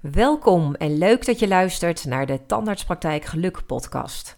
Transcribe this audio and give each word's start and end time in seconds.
Welkom 0.00 0.74
en 0.74 0.98
leuk 0.98 1.26
dat 1.26 1.38
je 1.38 1.48
luistert 1.48 2.04
naar 2.04 2.26
de 2.26 2.46
Tandartspraktijk 2.46 3.24
Geluk 3.24 3.66
podcast. 3.66 4.34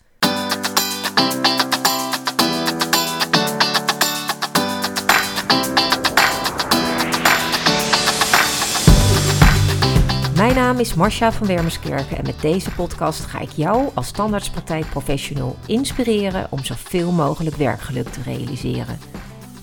Mijn 10.36 10.54
naam 10.54 10.78
is 10.78 10.94
Marcia 10.94 11.32
van 11.32 11.46
Wermerskerken 11.46 12.16
en 12.16 12.24
met 12.26 12.40
deze 12.40 12.70
podcast 12.70 13.24
ga 13.24 13.40
ik 13.40 13.50
jou 13.50 13.90
als 13.94 14.10
tandartspraktijkprofessional 14.10 15.56
inspireren 15.66 16.46
om 16.50 16.64
zoveel 16.64 17.12
mogelijk 17.12 17.56
werkgeluk 17.56 18.08
te 18.08 18.22
realiseren. 18.22 18.98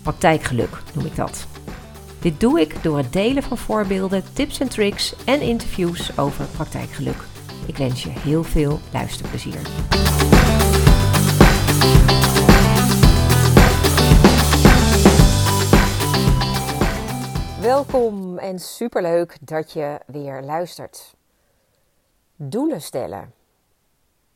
Praktijkgeluk 0.02 0.82
noem 0.94 1.06
ik 1.06 1.16
dat. 1.16 1.48
Dit 2.22 2.40
doe 2.40 2.60
ik 2.60 2.84
door 2.84 2.98
het 2.98 3.14
delen 3.14 3.44
van 3.44 3.58
voorbeelden, 3.58 4.34
tips 4.34 4.60
en 4.60 4.70
tricks 4.70 5.26
en 5.26 5.42
interviews 5.42 6.18
over 6.18 6.46
praktijkgeluk. 6.46 7.24
Ik 7.68 7.78
wens 7.78 8.04
je 8.04 8.10
heel 8.10 8.44
veel 8.44 8.80
luisterplezier. 8.94 9.62
Welkom 17.62 18.38
en 18.38 18.60
superleuk 18.60 19.38
dat 19.42 19.72
je 19.72 20.00
weer 20.06 20.42
luistert. 20.42 21.16
Doelen 22.36 22.82
stellen. 22.82 23.34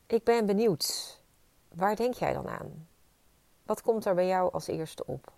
Ik 0.07 0.23
ben 0.23 0.45
benieuwd. 0.45 1.20
Waar 1.76 1.95
denk 1.95 2.13
jij 2.13 2.34
dan 2.34 2.48
aan? 2.48 2.88
Wat 3.65 3.81
komt 3.81 4.05
er 4.05 4.15
bij 4.15 4.27
jou 4.27 4.52
als 4.52 4.68
eerste 4.68 5.05
op? 5.05 5.31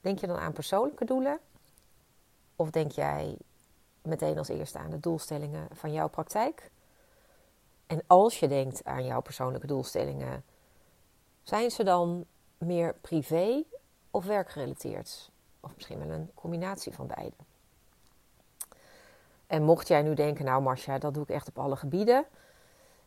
Denk 0.00 0.18
je 0.18 0.26
dan 0.26 0.38
aan 0.38 0.52
persoonlijke 0.52 1.04
doelen? 1.04 1.38
Of 2.56 2.70
denk 2.70 2.90
jij 2.90 3.36
meteen 4.02 4.38
als 4.38 4.48
eerste 4.48 4.78
aan 4.78 4.90
de 4.90 5.00
doelstellingen 5.00 5.68
van 5.72 5.92
jouw 5.92 6.08
praktijk? 6.08 6.70
En 7.86 8.02
als 8.06 8.40
je 8.40 8.48
denkt 8.48 8.84
aan 8.84 9.04
jouw 9.04 9.20
persoonlijke 9.20 9.66
doelstellingen, 9.66 10.44
zijn 11.42 11.70
ze 11.70 11.84
dan 11.84 12.24
meer 12.58 12.94
privé 13.00 13.62
of 14.10 14.24
werkgerelateerd? 14.24 15.30
Of 15.60 15.74
misschien 15.74 15.98
wel 15.98 16.10
een 16.10 16.30
combinatie 16.34 16.92
van 16.92 17.06
beide. 17.06 17.36
En 19.46 19.62
mocht 19.62 19.88
jij 19.88 20.02
nu 20.02 20.14
denken, 20.14 20.44
nou 20.44 20.62
Marcia, 20.62 20.98
dat 20.98 21.14
doe 21.14 21.22
ik 21.22 21.28
echt 21.28 21.48
op 21.48 21.58
alle 21.58 21.76
gebieden. 21.76 22.26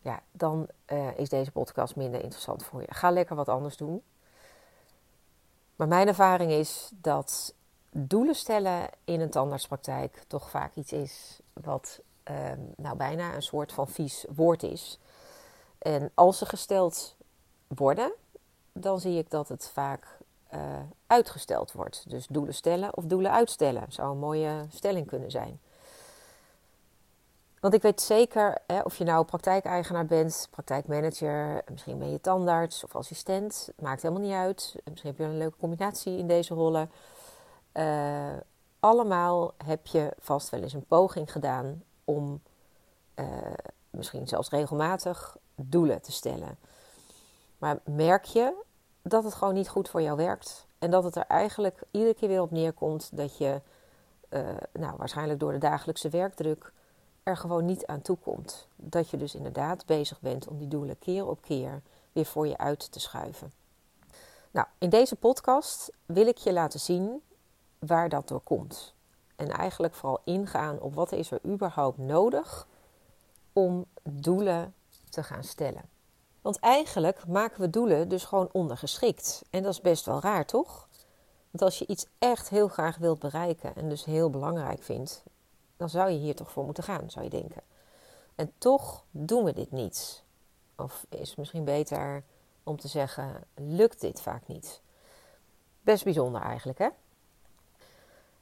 Ja, 0.01 0.21
dan 0.31 0.67
uh, 0.87 1.17
is 1.17 1.29
deze 1.29 1.51
podcast 1.51 1.95
minder 1.95 2.21
interessant 2.21 2.63
voor 2.63 2.81
je. 2.81 2.93
Ga 2.93 3.11
lekker 3.11 3.35
wat 3.35 3.49
anders 3.49 3.77
doen. 3.77 4.03
Maar 5.75 5.87
mijn 5.87 6.07
ervaring 6.07 6.51
is 6.51 6.91
dat 6.93 7.53
doelen 7.99 8.35
stellen 8.35 8.89
in 9.03 9.21
een 9.21 9.29
tandartspraktijk 9.29 10.23
toch 10.27 10.49
vaak 10.49 10.75
iets 10.75 10.91
is 10.91 11.39
wat 11.53 11.99
um, 12.23 12.73
nou 12.77 12.97
bijna 12.97 13.35
een 13.35 13.41
soort 13.41 13.71
van 13.73 13.87
vies 13.87 14.25
woord 14.35 14.63
is. 14.63 14.99
En 15.77 16.11
als 16.13 16.37
ze 16.37 16.45
gesteld 16.45 17.15
worden, 17.67 18.13
dan 18.73 18.99
zie 18.99 19.17
ik 19.17 19.29
dat 19.29 19.49
het 19.49 19.69
vaak 19.73 20.17
uh, 20.53 20.59
uitgesteld 21.07 21.71
wordt. 21.71 22.09
Dus 22.09 22.27
doelen 22.27 22.53
stellen 22.53 22.97
of 22.97 23.05
doelen 23.05 23.31
uitstellen 23.31 23.85
zou 23.89 24.11
een 24.11 24.17
mooie 24.17 24.65
stelling 24.69 25.07
kunnen 25.07 25.31
zijn. 25.31 25.59
Want 27.59 27.73
ik 27.73 27.81
weet 27.81 28.01
zeker, 28.01 28.57
hè, 28.67 28.81
of 28.81 28.97
je 28.97 29.03
nou 29.03 29.25
praktijkeigenaar 29.25 30.05
bent, 30.05 30.47
praktijkmanager, 30.51 31.61
misschien 31.69 31.97
ben 31.97 32.11
je 32.11 32.21
tandarts 32.21 32.83
of 32.83 32.95
assistent, 32.95 33.69
maakt 33.79 34.01
helemaal 34.01 34.23
niet 34.23 34.33
uit. 34.33 34.75
Misschien 34.83 35.09
heb 35.09 35.19
je 35.19 35.25
een 35.25 35.37
leuke 35.37 35.57
combinatie 35.57 36.17
in 36.17 36.27
deze 36.27 36.53
rollen. 36.53 36.91
Uh, 37.77 38.37
allemaal 38.79 39.53
heb 39.65 39.87
je 39.87 40.13
vast 40.19 40.49
wel 40.49 40.61
eens 40.61 40.73
een 40.73 40.85
poging 40.85 41.31
gedaan 41.31 41.83
om 42.05 42.41
uh, 43.15 43.25
misschien 43.89 44.27
zelfs 44.27 44.49
regelmatig 44.49 45.37
doelen 45.55 46.01
te 46.01 46.11
stellen. 46.11 46.57
Maar 47.57 47.79
merk 47.83 48.25
je 48.25 48.53
dat 49.01 49.23
het 49.23 49.33
gewoon 49.33 49.53
niet 49.53 49.69
goed 49.69 49.89
voor 49.89 50.01
jou 50.01 50.17
werkt 50.17 50.67
en 50.79 50.91
dat 50.91 51.03
het 51.03 51.15
er 51.15 51.25
eigenlijk 51.27 51.81
iedere 51.91 52.13
keer 52.13 52.27
weer 52.27 52.41
op 52.41 52.51
neerkomt 52.51 53.17
dat 53.17 53.37
je, 53.37 53.61
uh, 54.29 54.47
nou 54.73 54.97
waarschijnlijk 54.97 55.39
door 55.39 55.51
de 55.51 55.57
dagelijkse 55.57 56.09
werkdruk, 56.09 56.71
er 57.23 57.37
gewoon 57.37 57.65
niet 57.65 57.85
aan 57.85 58.01
toe 58.01 58.17
komt. 58.17 58.67
Dat 58.75 59.09
je 59.09 59.17
dus 59.17 59.35
inderdaad 59.35 59.85
bezig 59.85 60.21
bent 60.21 60.47
om 60.47 60.57
die 60.57 60.67
doelen 60.67 60.99
keer 60.99 61.27
op 61.27 61.41
keer 61.41 61.81
weer 62.11 62.25
voor 62.25 62.47
je 62.47 62.57
uit 62.57 62.91
te 62.91 62.99
schuiven. 62.99 63.53
Nou, 64.51 64.67
in 64.77 64.89
deze 64.89 65.15
podcast 65.15 65.91
wil 66.05 66.27
ik 66.27 66.37
je 66.37 66.53
laten 66.53 66.79
zien 66.79 67.21
waar 67.79 68.09
dat 68.09 68.27
door 68.27 68.41
komt. 68.41 68.93
En 69.35 69.49
eigenlijk 69.49 69.93
vooral 69.93 70.21
ingaan 70.23 70.79
op 70.79 70.93
wat 70.93 71.11
is 71.11 71.31
er 71.31 71.39
überhaupt 71.45 71.97
nodig 71.97 72.67
om 73.53 73.85
doelen 74.03 74.73
te 75.09 75.23
gaan 75.23 75.43
stellen. 75.43 75.89
Want 76.41 76.59
eigenlijk 76.59 77.27
maken 77.27 77.61
we 77.61 77.69
doelen 77.69 78.09
dus 78.09 78.25
gewoon 78.25 78.49
ondergeschikt. 78.51 79.41
En 79.49 79.63
dat 79.63 79.71
is 79.71 79.81
best 79.81 80.05
wel 80.05 80.21
raar, 80.21 80.45
toch? 80.45 80.87
Want 81.51 81.61
als 81.61 81.79
je 81.79 81.87
iets 81.87 82.05
echt 82.19 82.49
heel 82.49 82.67
graag 82.67 82.97
wilt 82.97 83.19
bereiken 83.19 83.75
en 83.75 83.89
dus 83.89 84.05
heel 84.05 84.29
belangrijk 84.29 84.83
vindt, 84.83 85.23
dan 85.77 85.89
zou 85.89 86.09
je 86.09 86.17
hier 86.17 86.35
toch 86.35 86.51
voor 86.51 86.65
moeten 86.65 86.83
gaan, 86.83 87.09
zou 87.09 87.25
je 87.25 87.31
denken. 87.31 87.61
En 88.35 88.51
toch 88.57 89.03
doen 89.11 89.43
we 89.43 89.53
dit 89.53 89.71
niet. 89.71 90.23
Of 90.75 91.05
is 91.09 91.35
misschien 91.35 91.63
beter 91.63 92.23
om 92.63 92.79
te 92.79 92.87
zeggen, 92.87 93.43
lukt 93.55 94.01
dit 94.01 94.21
vaak 94.21 94.47
niet. 94.47 94.81
Best 95.81 96.03
bijzonder 96.03 96.41
eigenlijk, 96.41 96.79
hè? 96.79 96.87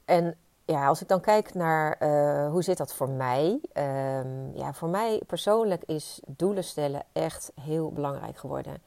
En 0.06 0.36
ja, 0.64 0.86
als 0.86 1.00
ik 1.00 1.08
dan 1.08 1.20
kijk 1.20 1.54
naar 1.54 1.96
uh, 2.02 2.50
hoe 2.50 2.62
zit 2.62 2.78
dat 2.78 2.94
voor 2.94 3.08
mij. 3.08 3.60
Um, 3.74 4.56
ja, 4.56 4.72
voor 4.72 4.88
mij 4.88 5.22
persoonlijk 5.26 5.82
is 5.84 6.20
doelen 6.26 6.64
stellen 6.64 7.02
echt 7.12 7.52
heel 7.60 7.92
belangrijk 7.92 8.36
geworden. 8.36 8.82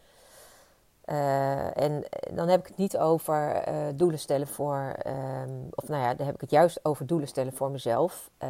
Uh, 1.06 1.78
en 1.78 2.04
dan 2.34 2.48
heb 2.48 2.60
ik 2.60 2.68
het 2.68 2.78
niet 2.78 2.98
over 2.98 3.68
uh, 3.68 3.88
doelen 3.96 4.20
stellen 4.20 4.48
voor, 4.48 4.96
um, 5.08 5.68
of 5.70 5.88
nou 5.88 6.04
ja, 6.04 6.14
dan 6.14 6.26
heb 6.26 6.36
ik 6.36 6.42
het 6.42 6.52
juist 6.52 6.80
over 6.86 7.06
doelen 7.06 7.28
stellen 7.28 7.54
voor 7.54 7.72
mezelf, 7.72 8.30
eh, 8.38 8.50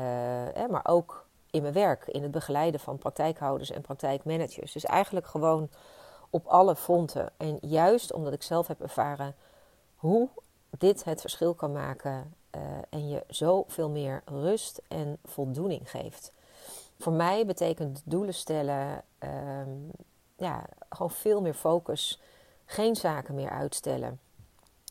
maar 0.69 0.81
ook 0.83 1.25
in 1.51 1.61
mijn 1.61 1.73
werk, 1.73 2.07
in 2.07 2.21
het 2.23 2.31
begeleiden 2.31 2.79
van 2.79 2.97
praktijkhouders 2.97 3.71
en 3.71 3.81
praktijkmanagers. 3.81 4.71
Dus 4.71 4.85
eigenlijk 4.85 5.27
gewoon 5.27 5.69
op 6.29 6.45
alle 6.45 6.75
fronten. 6.75 7.31
En 7.37 7.57
juist 7.61 8.13
omdat 8.13 8.33
ik 8.33 8.43
zelf 8.43 8.67
heb 8.67 8.81
ervaren 8.81 9.35
hoe 9.95 10.29
dit 10.77 11.03
het 11.03 11.21
verschil 11.21 11.53
kan 11.53 11.71
maken 11.71 12.33
uh, 12.55 12.61
en 12.89 13.09
je 13.09 13.23
zoveel 13.27 13.89
meer 13.89 14.21
rust 14.25 14.81
en 14.87 15.17
voldoening 15.25 15.89
geeft. 15.89 16.33
Voor 16.99 17.13
mij 17.13 17.45
betekent 17.45 18.01
doelen 18.05 18.33
stellen 18.33 19.03
um, 19.19 19.91
ja, 20.35 20.65
gewoon 20.89 21.11
veel 21.11 21.41
meer 21.41 21.53
focus. 21.53 22.21
Geen 22.65 22.95
zaken 22.95 23.35
meer 23.35 23.49
uitstellen 23.49 24.19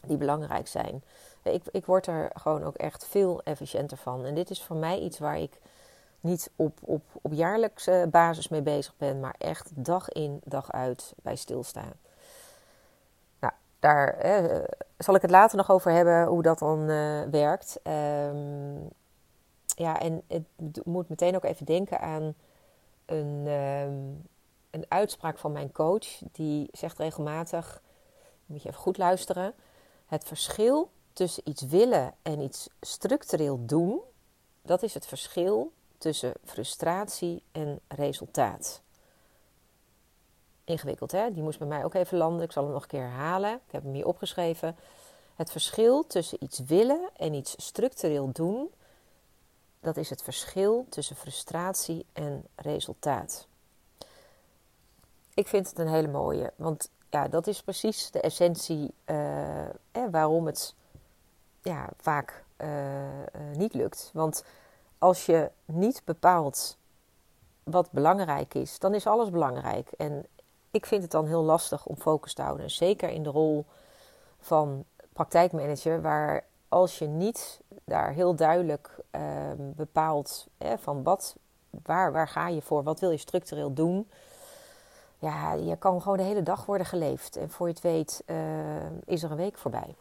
die 0.06 0.16
belangrijk 0.16 0.68
zijn. 0.68 1.02
Ik, 1.42 1.62
ik 1.70 1.86
word 1.86 2.06
er 2.06 2.30
gewoon 2.34 2.64
ook 2.64 2.76
echt 2.76 3.06
veel 3.06 3.42
efficiënter 3.42 3.96
van. 3.96 4.24
En 4.24 4.34
dit 4.34 4.50
is 4.50 4.62
voor 4.62 4.76
mij 4.76 4.98
iets 4.98 5.18
waar 5.18 5.38
ik 5.38 5.60
niet 6.20 6.50
op, 6.56 6.78
op, 6.80 7.02
op 7.22 7.32
jaarlijkse 7.32 8.08
basis 8.10 8.48
mee 8.48 8.62
bezig 8.62 8.94
ben, 8.96 9.20
maar 9.20 9.34
echt 9.38 9.70
dag 9.74 10.08
in, 10.08 10.40
dag 10.44 10.72
uit 10.72 11.14
bij 11.22 11.36
stilstaan 11.36 11.92
daar 13.80 14.08
eh, 14.08 14.64
zal 14.98 15.14
ik 15.14 15.22
het 15.22 15.30
later 15.30 15.56
nog 15.56 15.70
over 15.70 15.90
hebben 15.92 16.26
hoe 16.26 16.42
dat 16.42 16.58
dan 16.58 16.90
uh, 16.90 17.22
werkt. 17.30 17.80
Um, 17.82 18.88
ja, 19.66 20.00
en 20.00 20.22
het 20.26 20.84
moet 20.84 21.08
meteen 21.08 21.36
ook 21.36 21.44
even 21.44 21.66
denken 21.66 22.00
aan 22.00 22.34
een, 23.06 23.46
um, 23.46 24.28
een 24.70 24.84
uitspraak 24.88 25.38
van 25.38 25.52
mijn 25.52 25.72
coach. 25.72 26.18
Die 26.32 26.68
zegt 26.72 26.98
regelmatig, 26.98 27.82
moet 28.46 28.62
je 28.62 28.68
even 28.68 28.80
goed 28.80 28.98
luisteren. 28.98 29.54
Het 30.06 30.24
verschil 30.24 30.90
tussen 31.12 31.42
iets 31.48 31.62
willen 31.62 32.14
en 32.22 32.40
iets 32.40 32.68
structureel 32.80 33.66
doen, 33.66 34.00
dat 34.62 34.82
is 34.82 34.94
het 34.94 35.06
verschil 35.06 35.72
tussen 35.98 36.32
frustratie 36.44 37.42
en 37.52 37.80
resultaat 37.88 38.82
ingewikkeld, 40.68 41.12
hè? 41.12 41.32
Die 41.32 41.42
moest 41.42 41.58
bij 41.58 41.68
mij 41.68 41.84
ook 41.84 41.94
even 41.94 42.18
landen. 42.18 42.44
Ik 42.44 42.52
zal 42.52 42.62
hem 42.62 42.72
nog 42.72 42.82
een 42.82 42.88
keer 42.88 43.00
herhalen. 43.00 43.54
Ik 43.54 43.72
heb 43.72 43.82
hem 43.82 43.92
hier 43.92 44.06
opgeschreven. 44.06 44.76
Het 45.38 45.50
verschil 45.50 46.06
tussen 46.06 46.44
iets 46.44 46.58
willen 46.58 47.10
en 47.16 47.34
iets 47.34 47.54
structureel 47.56 48.30
doen, 48.32 48.70
dat 49.80 49.96
is 49.96 50.10
het 50.10 50.22
verschil 50.22 50.86
tussen 50.88 51.16
frustratie 51.16 52.06
en 52.12 52.44
resultaat. 52.54 53.46
Ik 55.34 55.48
vind 55.48 55.68
het 55.68 55.78
een 55.78 55.88
hele 55.88 56.08
mooie, 56.08 56.52
want 56.56 56.90
ja, 57.10 57.28
dat 57.28 57.46
is 57.46 57.62
precies 57.62 58.10
de 58.10 58.20
essentie 58.20 58.94
eh, 59.04 59.66
waarom 60.10 60.46
het 60.46 60.74
ja, 61.62 61.88
vaak 62.00 62.44
uh, 62.56 62.68
uh, 62.68 63.56
niet 63.56 63.74
lukt. 63.74 64.10
Want 64.12 64.44
als 64.98 65.26
je 65.26 65.50
niet 65.64 66.02
bepaalt 66.04 66.76
wat 67.62 67.90
belangrijk 67.90 68.54
is, 68.54 68.78
dan 68.78 68.94
is 68.94 69.06
alles 69.06 69.30
belangrijk. 69.30 69.92
En 69.92 70.26
ik 70.78 70.86
vind 70.86 71.02
het 71.02 71.10
dan 71.10 71.26
heel 71.26 71.42
lastig 71.42 71.86
om 71.86 71.96
focus 71.96 72.34
te 72.34 72.42
houden. 72.42 72.70
Zeker 72.70 73.08
in 73.08 73.22
de 73.22 73.30
rol 73.30 73.64
van 74.38 74.84
praktijkmanager, 75.12 76.02
waar 76.02 76.44
als 76.68 76.98
je 76.98 77.06
niet 77.06 77.60
daar 77.84 78.12
heel 78.12 78.34
duidelijk 78.34 78.96
uh, 79.10 79.22
bepaalt 79.56 80.46
van 80.76 81.02
wat 81.02 81.36
waar, 81.82 82.12
waar 82.12 82.28
ga 82.28 82.48
je 82.48 82.62
voor? 82.62 82.82
Wat 82.82 83.00
wil 83.00 83.10
je 83.10 83.16
structureel 83.16 83.72
doen? 83.72 84.10
Ja, 85.18 85.52
je 85.52 85.76
kan 85.76 86.02
gewoon 86.02 86.16
de 86.16 86.22
hele 86.22 86.42
dag 86.42 86.66
worden 86.66 86.86
geleefd. 86.86 87.36
En 87.36 87.50
voor 87.50 87.66
je 87.66 87.72
het 87.72 87.82
weet 87.82 88.22
uh, 88.26 88.36
is 89.04 89.22
er 89.22 89.30
een 89.30 89.36
week 89.36 89.58
voorbij. 89.58 89.94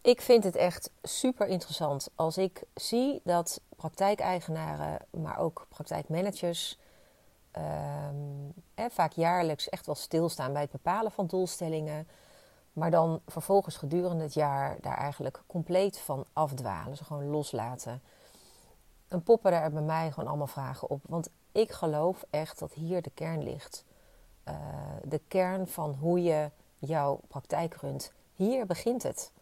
Ik 0.00 0.20
vind 0.20 0.44
het 0.44 0.56
echt 0.56 0.90
super 1.02 1.46
interessant 1.46 2.08
als 2.14 2.38
ik 2.38 2.62
zie 2.74 3.20
dat 3.24 3.60
praktijkeigenaren, 3.76 4.98
maar 5.10 5.38
ook 5.38 5.66
praktijkmanagers, 5.68 6.78
eh, 8.74 8.84
vaak 8.90 9.12
jaarlijks 9.12 9.68
echt 9.68 9.86
wel 9.86 9.94
stilstaan 9.94 10.52
bij 10.52 10.62
het 10.62 10.70
bepalen 10.70 11.12
van 11.12 11.26
doelstellingen. 11.26 12.08
Maar 12.72 12.90
dan 12.90 13.20
vervolgens 13.26 13.76
gedurende 13.76 14.22
het 14.22 14.34
jaar 14.34 14.76
daar 14.80 14.96
eigenlijk 14.96 15.42
compleet 15.46 15.98
van 15.98 16.24
afdwalen. 16.32 16.96
Ze 16.96 17.04
gewoon 17.04 17.26
loslaten. 17.26 18.02
En 19.08 19.22
poppen 19.22 19.50
daar 19.50 19.70
bij 19.70 19.82
mij 19.82 20.10
gewoon 20.10 20.28
allemaal 20.28 20.46
vragen 20.46 20.90
op. 20.90 21.00
Want 21.08 21.28
ik 21.52 21.72
geloof 21.72 22.24
echt 22.30 22.58
dat 22.58 22.72
hier 22.72 23.02
de 23.02 23.10
kern 23.14 23.42
ligt. 23.42 23.84
Uh, 24.48 24.54
de 25.04 25.20
kern 25.28 25.68
van 25.68 25.94
hoe 26.00 26.22
je 26.22 26.50
jouw 26.78 27.20
praktijk 27.28 27.74
runt. 27.74 28.12
Hier 28.34 28.66
begint 28.66 29.02
het. 29.02 29.32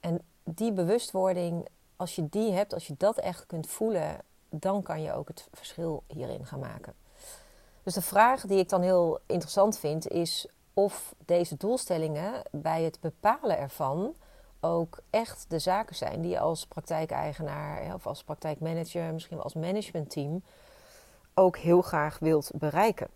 En 0.00 0.20
die 0.44 0.72
bewustwording, 0.72 1.68
als 1.96 2.14
je 2.14 2.28
die 2.28 2.52
hebt, 2.52 2.74
als 2.74 2.86
je 2.86 2.94
dat 2.98 3.18
echt 3.18 3.46
kunt 3.46 3.66
voelen, 3.66 4.20
dan 4.58 4.82
kan 4.82 5.02
je 5.02 5.12
ook 5.12 5.28
het 5.28 5.48
verschil 5.52 6.02
hierin 6.06 6.46
gaan 6.46 6.58
maken. 6.58 6.94
Dus 7.82 7.94
de 7.94 8.02
vraag 8.02 8.40
die 8.40 8.58
ik 8.58 8.68
dan 8.68 8.82
heel 8.82 9.18
interessant 9.26 9.78
vind 9.78 10.08
is 10.08 10.48
of 10.74 11.14
deze 11.24 11.56
doelstellingen 11.56 12.42
bij 12.50 12.82
het 12.82 13.00
bepalen 13.00 13.58
ervan 13.58 14.14
ook 14.60 14.98
echt 15.10 15.44
de 15.48 15.58
zaken 15.58 15.96
zijn 15.96 16.20
die 16.20 16.30
je 16.30 16.38
als 16.38 16.66
praktijkeigenaar 16.66 17.94
of 17.94 18.06
als 18.06 18.24
praktijkmanager, 18.24 19.12
misschien 19.12 19.36
wel 19.36 19.44
als 19.44 19.54
managementteam 19.54 20.42
ook 21.34 21.56
heel 21.56 21.82
graag 21.82 22.18
wilt 22.18 22.50
bereiken. 22.54 23.08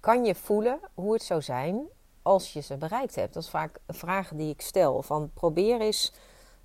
Kan 0.00 0.24
je 0.24 0.34
voelen 0.34 0.80
hoe 0.94 1.12
het 1.12 1.22
zou 1.22 1.42
zijn 1.42 1.86
als 2.22 2.52
je 2.52 2.60
ze 2.60 2.76
bereikt 2.76 3.14
hebt? 3.14 3.34
Dat 3.34 3.42
is 3.42 3.50
vaak 3.50 3.78
een 3.86 3.94
vraag 3.94 4.30
die 4.34 4.50
ik 4.50 4.60
stel. 4.60 5.02
Van 5.02 5.30
probeer 5.34 5.80
eens 5.80 6.12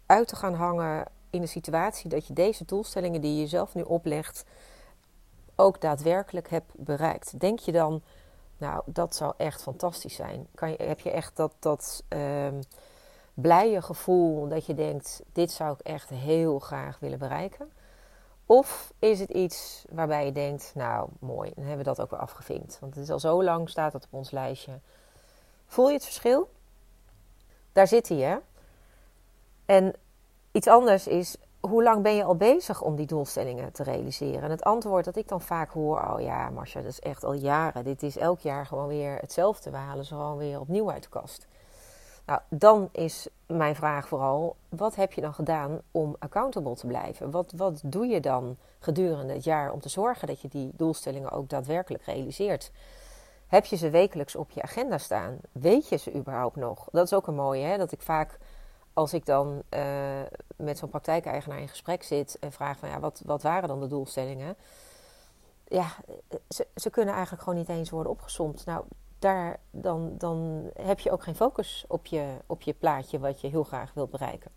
uit 0.06 0.28
te 0.28 0.36
gaan 0.36 0.54
hangen 0.54 1.06
in 1.30 1.42
de 1.42 1.48
situatie 1.48 2.10
dat 2.10 2.28
je 2.28 2.34
deze 2.34 2.66
doelstellingen 2.66 3.22
die 3.22 3.34
je 3.34 3.40
jezelf 3.40 3.74
nu 3.74 3.82
oplegt 3.82 4.46
ook 5.56 5.82
daadwerkelijk 5.82 6.50
hebt 6.50 6.72
bereikt. 6.76 7.40
Denk 7.40 7.60
je 7.60 7.72
dan, 7.72 8.02
nou, 8.58 8.82
dat 8.86 9.16
zou 9.16 9.34
echt 9.38 9.62
fantastisch 9.62 10.16
zijn. 10.16 10.48
Kan 10.56 10.70
je, 10.70 10.84
heb 10.84 11.00
je 11.00 11.12
echt 11.12 11.36
dat, 11.36 11.54
dat 11.60 12.04
um, 12.10 12.60
blije 13.34 13.82
gevoel 13.82 14.48
dat 14.48 14.66
je 14.66 14.74
denkt, 14.74 15.22
dit 15.32 15.52
zou 15.52 15.74
ik 15.74 15.80
echt 15.80 16.10
heel 16.10 16.60
graag 16.60 17.00
willen 17.00 17.20
bereiken? 17.20 17.72
Of 18.46 18.94
is 19.00 19.20
het 19.20 19.30
iets 19.30 19.86
waarbij 19.90 20.26
je 20.26 20.32
denkt, 20.32 20.72
nou 20.76 21.10
mooi, 21.20 21.52
dan 21.56 21.66
hebben 21.66 21.86
we 21.86 21.96
dat 21.96 22.02
ook 22.02 22.10
weer 22.10 22.20
afgevinkt. 22.20 22.78
Want 22.80 22.96
het 22.96 23.04
is 23.04 23.10
al 23.10 23.20
zo 23.20 23.44
lang, 23.44 23.70
staat 23.70 23.92
dat 23.92 24.06
op 24.06 24.14
ons 24.14 24.32
lijstje. 24.32 24.80
Voel 25.66 25.88
je 25.88 25.94
het 25.94 26.04
verschil? 26.04 26.50
Daar 27.72 27.88
zit 27.88 28.10
hij, 28.10 28.18
hè? 28.18 28.38
En 29.66 29.94
iets 30.58 30.68
anders 30.68 31.08
is, 31.08 31.36
hoe 31.60 31.84
lang 31.84 32.04
ben 32.04 32.16
je 32.16 32.24
al 32.24 32.36
bezig 32.36 32.82
om 32.82 32.96
die 32.96 33.06
doelstellingen 33.06 33.72
te 33.72 33.84
realiseren? 33.84 34.42
En 34.42 34.52
het 34.52 34.64
antwoord 34.64 35.06
dat 35.06 35.16
ik 35.16 35.28
dan 35.28 35.42
vaak 35.42 35.70
hoor, 35.70 36.02
oh 36.02 36.22
ja, 36.22 36.50
Marcia, 36.50 36.82
dat 36.82 36.92
is 36.92 37.00
echt 37.00 37.24
al 37.24 37.34
jaren. 37.34 37.84
Dit 37.84 38.04
is 38.04 38.18
elk 38.18 38.40
jaar 38.40 38.66
gewoon 38.66 38.88
weer 38.88 39.18
hetzelfde. 39.18 39.70
We 39.70 39.78
halen 39.78 40.06
ze 40.06 40.14
gewoon 40.14 40.38
weer 40.38 40.60
opnieuw 40.60 40.92
uit 40.92 41.04
de 41.04 41.10
kast. 41.10 41.48
Nou, 42.26 42.40
dan 42.50 42.90
is 42.92 43.28
mijn 43.46 43.76
vraag 43.76 44.08
vooral: 44.08 44.56
wat 44.70 44.96
heb 44.96 45.14
je 45.14 45.22
dan 45.22 45.34
gedaan 45.34 45.82
om 45.92 46.16
accountable 46.20 46.76
te 46.76 46.88
blijven? 46.88 47.32
Wat, 47.32 47.54
wat 47.56 47.82
doe 47.86 48.08
je 48.08 48.20
dan 48.20 48.58
gedurende 48.80 49.34
het 49.34 49.44
jaar 49.44 49.72
om 49.72 49.80
te 49.80 49.90
zorgen 49.90 50.28
dat 50.28 50.42
je 50.42 50.48
die 50.48 50.72
doelstellingen 50.76 51.32
ook 51.32 51.50
daadwerkelijk 51.50 52.04
realiseert? 52.04 52.72
Heb 53.48 53.66
je 53.66 53.76
ze 53.76 53.90
wekelijks 53.90 54.36
op 54.36 54.52
je 54.52 54.62
agenda 54.62 54.98
staan? 54.98 55.38
Weet 55.52 55.90
je 55.90 55.98
ze 55.98 56.14
überhaupt 56.14 56.56
nog? 56.56 56.88
Dat 56.92 57.06
is 57.06 57.14
ook 57.14 57.28
een 57.28 57.36
mooie, 57.36 57.64
hè? 57.64 57.78
dat 57.78 57.92
ik 57.92 58.02
vaak 58.02 58.38
als 58.98 59.14
ik 59.14 59.26
dan 59.26 59.64
uh, 59.70 59.82
met 60.56 60.78
zo'n 60.78 60.90
praktijkeigenaar 60.90 61.60
in 61.60 61.68
gesprek 61.68 62.04
zit 62.04 62.40
en 62.40 62.52
vraag 62.52 62.78
van 62.78 62.90
ja, 62.90 63.00
wat, 63.00 63.22
wat 63.26 63.42
waren 63.42 63.68
dan 63.68 63.80
de 63.80 63.88
doelstellingen? 63.88 64.56
Ja, 65.68 65.88
ze, 66.50 66.68
ze 66.76 66.90
kunnen 66.90 67.14
eigenlijk 67.14 67.44
gewoon 67.44 67.60
niet 67.60 67.70
eens 67.70 67.90
worden 67.90 68.12
opgesomd. 68.12 68.66
Nou, 68.66 68.86
daar, 69.20 69.60
dan, 69.72 70.14
dan 70.18 70.70
heb 70.82 71.00
je 71.00 71.12
ook 71.12 71.24
geen 71.24 71.36
focus 71.36 71.86
op 71.88 72.06
je, 72.06 72.38
op 72.46 72.62
je 72.62 72.74
plaatje 72.74 73.20
wat 73.20 73.42
je 73.42 73.48
heel 73.48 73.64
graag 73.64 73.94
wilt 73.94 74.10
bereiken. 74.10 74.52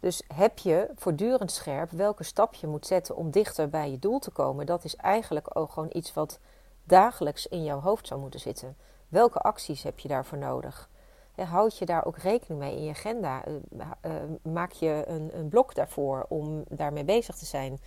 Dus 0.00 0.22
heb 0.34 0.58
je 0.58 0.90
voortdurend 0.94 1.52
scherp 1.52 1.90
welke 1.90 2.24
stap 2.24 2.54
je 2.54 2.66
moet 2.66 2.86
zetten 2.86 3.16
om 3.16 3.30
dichter 3.30 3.68
bij 3.68 3.90
je 3.90 3.98
doel 3.98 4.18
te 4.18 4.30
komen. 4.30 4.66
Dat 4.66 4.84
is 4.84 4.96
eigenlijk 4.96 5.56
ook 5.56 5.72
gewoon 5.72 5.90
iets 5.92 6.14
wat 6.14 6.38
dagelijks 6.84 7.46
in 7.46 7.64
jouw 7.64 7.80
hoofd 7.80 8.06
zou 8.06 8.20
moeten 8.20 8.40
zitten. 8.40 8.76
Welke 9.08 9.38
acties 9.38 9.82
heb 9.82 9.98
je 9.98 10.08
daarvoor 10.08 10.38
nodig? 10.38 10.90
Houd 11.34 11.78
je 11.78 11.86
daar 11.86 12.04
ook 12.04 12.18
rekening 12.18 12.60
mee 12.60 12.76
in 12.76 12.84
je 12.84 12.90
agenda? 12.90 13.44
Eh, 13.44 13.54
eh, 14.00 14.12
maak 14.42 14.72
je 14.72 15.04
een, 15.06 15.30
een 15.38 15.48
blok 15.48 15.74
daarvoor 15.74 16.26
om 16.28 16.64
daarmee 16.68 17.04
bezig 17.04 17.36
te 17.36 17.46
zijn? 17.46 17.80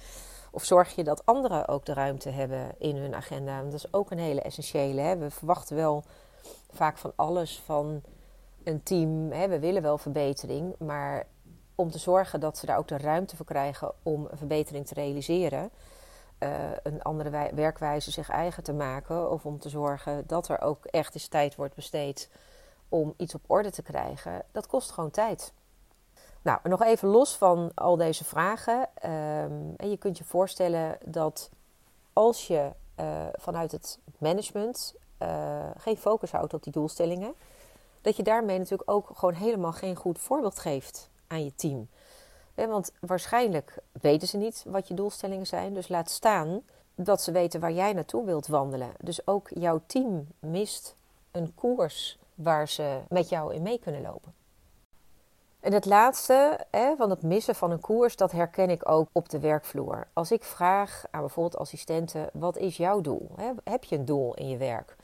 Of 0.52 0.64
zorg 0.64 0.96
je 0.96 1.04
dat 1.04 1.26
anderen 1.26 1.68
ook 1.68 1.86
de 1.86 1.94
ruimte 1.94 2.30
hebben 2.30 2.76
in 2.78 2.96
hun 2.96 3.16
agenda? 3.16 3.64
dat 3.64 3.74
is 3.74 3.94
ook 3.94 4.12
een 4.12 4.20
hele 4.20 4.42
essentiële. 4.42 5.02
Hè? 5.02 5.18
We 5.18 5.32
verwachten 5.32 5.76
wel 5.76 6.04
vaak 6.72 6.98
van 6.98 7.14
alles 7.16 7.60
van 7.66 8.02
een 8.64 8.84
team. 8.84 9.32
Hè? 9.32 9.48
We 9.48 9.60
willen 9.60 9.82
wel 9.82 9.98
verbetering, 9.98 10.76
maar 10.78 11.28
om 11.76 11.92
te 11.92 11.98
zorgen 11.98 12.40
dat 12.40 12.58
ze 12.58 12.66
daar 12.66 12.78
ook 12.78 12.88
de 12.88 12.98
ruimte 12.98 13.36
voor 13.36 13.46
krijgen 13.46 13.92
om 14.04 14.28
een 14.32 14.38
verbetering 14.38 14.88
te 14.88 14.94
realiseren. 14.94 15.70
Uh, 16.40 16.50
een 16.84 17.02
andere 17.02 17.50
werkwijze 17.54 18.12
zich 18.12 18.30
eigen 18.30 18.64
te 18.64 18.74
maken. 18.74 19.32
Of 19.32 19.46
om 19.46 19.60
te 19.60 19.70
zorgen 19.70 20.24
dat 20.28 20.48
er 20.48 20.62
ook 20.62 20.86
echt 20.86 21.14
eens 21.14 21.28
tijd 21.28 21.56
wordt 21.56 21.76
besteed 21.76 22.30
om 22.90 23.14
iets 23.18 23.36
op 23.36 23.42
orde 23.48 23.72
te 23.72 23.82
krijgen. 23.82 24.44
Dat 24.52 24.68
kost 24.68 24.92
gewoon 24.92 25.12
tijd. 25.12 25.54
Nou, 26.42 26.60
nog 26.64 26.84
even 26.84 27.08
los 27.08 27.36
van 27.36 27.72
al 27.76 27.98
deze 27.98 28.24
vragen. 28.24 28.80
Um, 28.80 29.74
en 29.78 29.90
je 29.90 29.98
kunt 29.98 30.18
je 30.18 30.24
voorstellen 30.24 30.98
dat 31.06 31.50
als 32.14 32.48
je 32.48 32.72
uh, 33.00 33.26
vanuit 33.34 33.72
het 33.72 34.00
management 34.18 34.96
uh, 35.22 35.70
geen 35.78 35.98
focus 35.98 36.32
houdt 36.32 36.54
op 36.54 36.64
die 36.64 36.74
doelstellingen, 36.74 37.34
dat 38.02 38.16
je 38.16 38.24
daarmee 38.24 38.58
natuurlijk 38.58 38.92
ook 38.92 39.10
gewoon 39.14 39.34
helemaal 39.34 39.72
geen 39.72 39.96
goed 39.96 40.20
voorbeeld 40.20 40.60
geeft 40.60 41.10
aan 41.28 41.44
je 41.44 41.56
team. 41.56 41.88
want 42.54 42.92
waarschijnlijk 43.00 43.78
weten 43.92 44.28
ze 44.28 44.38
niet 44.38 44.64
wat 44.68 44.88
je 44.88 44.94
doelstellingen 44.94 45.48
zijn, 45.48 45.74
dus 45.74 45.88
laat 45.88 46.10
staan 46.10 46.62
dat 46.96 47.22
ze 47.22 47.32
weten 47.32 47.60
waar 47.60 47.72
jij 47.72 47.94
naartoe 47.94 48.26
wilt 48.26 48.48
wandelen. 48.48 48.92
Dus 49.00 49.28
ook 49.28 49.50
jouw 49.50 49.82
team 49.86 50.28
mist 50.40 50.96
een 51.32 51.56
koers 51.56 52.18
waar 52.36 52.68
ze 52.68 53.02
met 53.10 53.30
jou 53.30 53.54
in 53.54 53.62
mee 53.62 53.80
kunnen 53.80 54.02
lopen. 54.02 54.34
En 55.60 55.74
het 55.74 55.86
laatste, 55.86 56.60
hè, 56.72 56.96
van 56.96 57.10
het 57.10 57.22
missen 57.22 57.56
van 57.56 57.72
een 57.72 57.80
koers, 57.80 58.16
dat 58.16 58.32
herken 58.32 58.70
ik 58.70 58.90
ook 58.90 59.10
op 59.12 59.30
de 59.30 59.40
werkvloer. 59.40 60.08
Als 60.14 60.32
ik 60.32 60.44
vraag 60.44 61.04
aan 61.12 61.20
bijvoorbeeld 61.20 61.62
assistenten, 61.62 62.30
wat 62.34 62.58
is 62.58 62.78
jouw 62.78 63.02
doel? 63.02 63.32
Heb 63.64 63.84
je 63.84 63.96
een 63.96 64.06
doel 64.06 64.34
in 64.34 64.50
je 64.50 64.58
werk? 64.58 64.96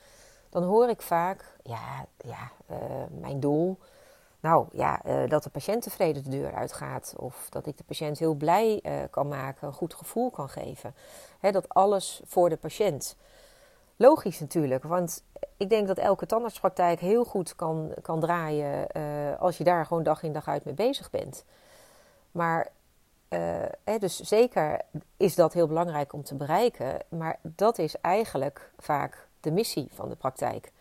Dan 0.49 0.63
hoor 0.63 0.89
ik 0.89 1.01
vaak, 1.01 1.57
ja, 1.63 2.05
ja 2.17 2.51
uh, 2.71 2.77
mijn 3.09 3.39
doel, 3.39 3.77
nou 4.39 4.65
ja, 4.71 5.01
uh, 5.05 5.29
dat 5.29 5.43
de 5.43 5.49
patiënt 5.49 5.81
tevreden 5.81 6.23
de 6.23 6.29
deur 6.29 6.53
uitgaat. 6.53 7.13
Of 7.17 7.47
dat 7.49 7.65
ik 7.65 7.77
de 7.77 7.83
patiënt 7.83 8.19
heel 8.19 8.33
blij 8.33 8.79
uh, 8.83 8.93
kan 9.09 9.27
maken, 9.27 9.67
een 9.67 9.73
goed 9.73 9.93
gevoel 9.93 10.29
kan 10.29 10.49
geven. 10.49 10.95
Hè, 11.39 11.51
dat 11.51 11.69
alles 11.69 12.21
voor 12.25 12.49
de 12.49 12.57
patiënt. 12.57 13.15
Logisch 14.01 14.39
natuurlijk, 14.39 14.83
want 14.83 15.23
ik 15.57 15.69
denk 15.69 15.87
dat 15.87 15.97
elke 15.97 16.25
tandartspraktijk 16.25 16.99
heel 16.99 17.23
goed 17.23 17.55
kan, 17.55 17.93
kan 18.01 18.19
draaien 18.19 18.87
uh, 18.97 19.39
als 19.39 19.57
je 19.57 19.63
daar 19.63 19.85
gewoon 19.85 20.03
dag 20.03 20.23
in 20.23 20.33
dag 20.33 20.47
uit 20.47 20.65
mee 20.65 20.73
bezig 20.73 21.09
bent. 21.09 21.45
Maar 22.31 22.67
uh, 23.29 23.39
hè, 23.83 23.97
dus 23.97 24.19
zeker 24.19 24.81
is 25.17 25.35
dat 25.35 25.53
heel 25.53 25.67
belangrijk 25.67 26.13
om 26.13 26.23
te 26.23 26.35
bereiken, 26.35 26.97
maar 27.09 27.39
dat 27.41 27.77
is 27.77 27.95
eigenlijk 28.01 28.71
vaak 28.77 29.27
de 29.39 29.51
missie 29.51 29.87
van 29.93 30.09
de 30.09 30.15
praktijk. 30.15 30.71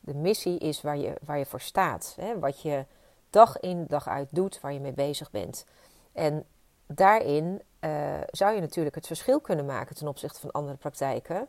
De 0.00 0.14
missie 0.14 0.58
is 0.58 0.82
waar 0.82 0.96
je, 0.96 1.14
waar 1.24 1.38
je 1.38 1.46
voor 1.46 1.60
staat, 1.60 2.16
hè, 2.20 2.38
wat 2.38 2.62
je 2.62 2.84
dag 3.30 3.60
in 3.60 3.84
dag 3.88 4.08
uit 4.08 4.28
doet, 4.30 4.60
waar 4.60 4.72
je 4.72 4.80
mee 4.80 4.92
bezig 4.92 5.30
bent. 5.30 5.66
En 6.12 6.44
daarin 6.86 7.62
uh, 7.80 7.90
zou 8.30 8.54
je 8.54 8.60
natuurlijk 8.60 8.94
het 8.94 9.06
verschil 9.06 9.40
kunnen 9.40 9.66
maken 9.66 9.96
ten 9.96 10.08
opzichte 10.08 10.40
van 10.40 10.50
andere 10.50 10.76
praktijken 10.76 11.48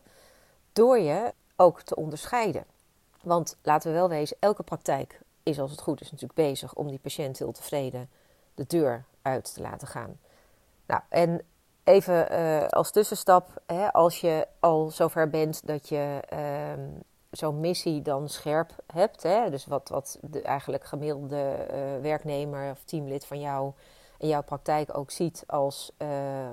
door 0.78 0.98
je 0.98 1.32
ook 1.56 1.82
te 1.82 1.96
onderscheiden. 1.96 2.64
Want 3.22 3.56
laten 3.62 3.90
we 3.90 3.96
wel 3.96 4.08
wezen, 4.08 4.36
elke 4.40 4.62
praktijk 4.62 5.20
is 5.42 5.60
als 5.60 5.70
het 5.70 5.80
goed 5.80 6.00
is 6.00 6.10
natuurlijk 6.10 6.48
bezig 6.48 6.74
om 6.74 6.88
die 6.88 6.98
patiënt 6.98 7.38
heel 7.38 7.52
tevreden 7.52 8.10
de 8.54 8.64
deur 8.66 9.04
uit 9.22 9.54
te 9.54 9.60
laten 9.60 9.88
gaan. 9.88 10.18
Nou, 10.86 11.00
en 11.08 11.40
even 11.84 12.32
uh, 12.32 12.68
als 12.68 12.90
tussenstap, 12.90 13.62
hè, 13.66 13.92
als 13.92 14.20
je 14.20 14.46
al 14.60 14.90
zover 14.90 15.30
bent 15.30 15.66
dat 15.66 15.88
je 15.88 16.20
uh, 16.32 16.84
zo'n 17.30 17.60
missie 17.60 18.02
dan 18.02 18.28
scherp 18.28 18.70
hebt, 18.92 19.22
hè, 19.22 19.50
dus 19.50 19.66
wat, 19.66 19.88
wat 19.88 20.18
de 20.20 20.42
eigenlijk 20.42 20.84
gemiddelde 20.84 21.66
uh, 21.70 22.02
werknemer 22.02 22.70
of 22.70 22.84
teamlid 22.84 23.26
van 23.26 23.40
jou 23.40 23.72
en 24.18 24.28
jouw 24.28 24.42
praktijk 24.42 24.96
ook 24.96 25.10
ziet 25.10 25.44
als, 25.46 25.92
uh, 25.98 26.08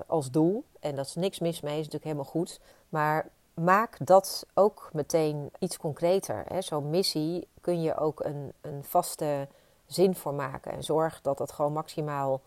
als 0.07 0.31
doel. 0.31 0.63
En 0.79 0.95
dat 0.95 1.05
is 1.05 1.15
niks 1.15 1.39
mis 1.39 1.61
mee, 1.61 1.71
is 1.71 1.77
natuurlijk 1.77 2.03
helemaal 2.03 2.31
goed. 2.31 2.59
Maar 2.89 3.29
maak 3.55 3.97
dat 3.99 4.45
ook 4.53 4.89
meteen 4.93 5.49
iets 5.59 5.77
concreter. 5.77 6.45
Zo'n 6.59 6.89
missie 6.89 7.47
kun 7.61 7.81
je 7.81 7.97
ook 7.97 8.23
een, 8.23 8.53
een 8.61 8.83
vaste 8.83 9.47
zin 9.85 10.15
voor 10.15 10.33
maken. 10.33 10.71
En 10.71 10.83
zorg 10.83 11.21
dat 11.21 11.37
dat 11.37 11.51
gewoon 11.51 11.73
maximaal 11.73 12.41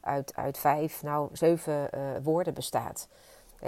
uit, 0.00 0.34
uit 0.36 0.58
vijf, 0.58 1.02
nou 1.02 1.28
zeven 1.32 1.88
uh, 1.94 2.00
woorden 2.22 2.54
bestaat. 2.54 3.08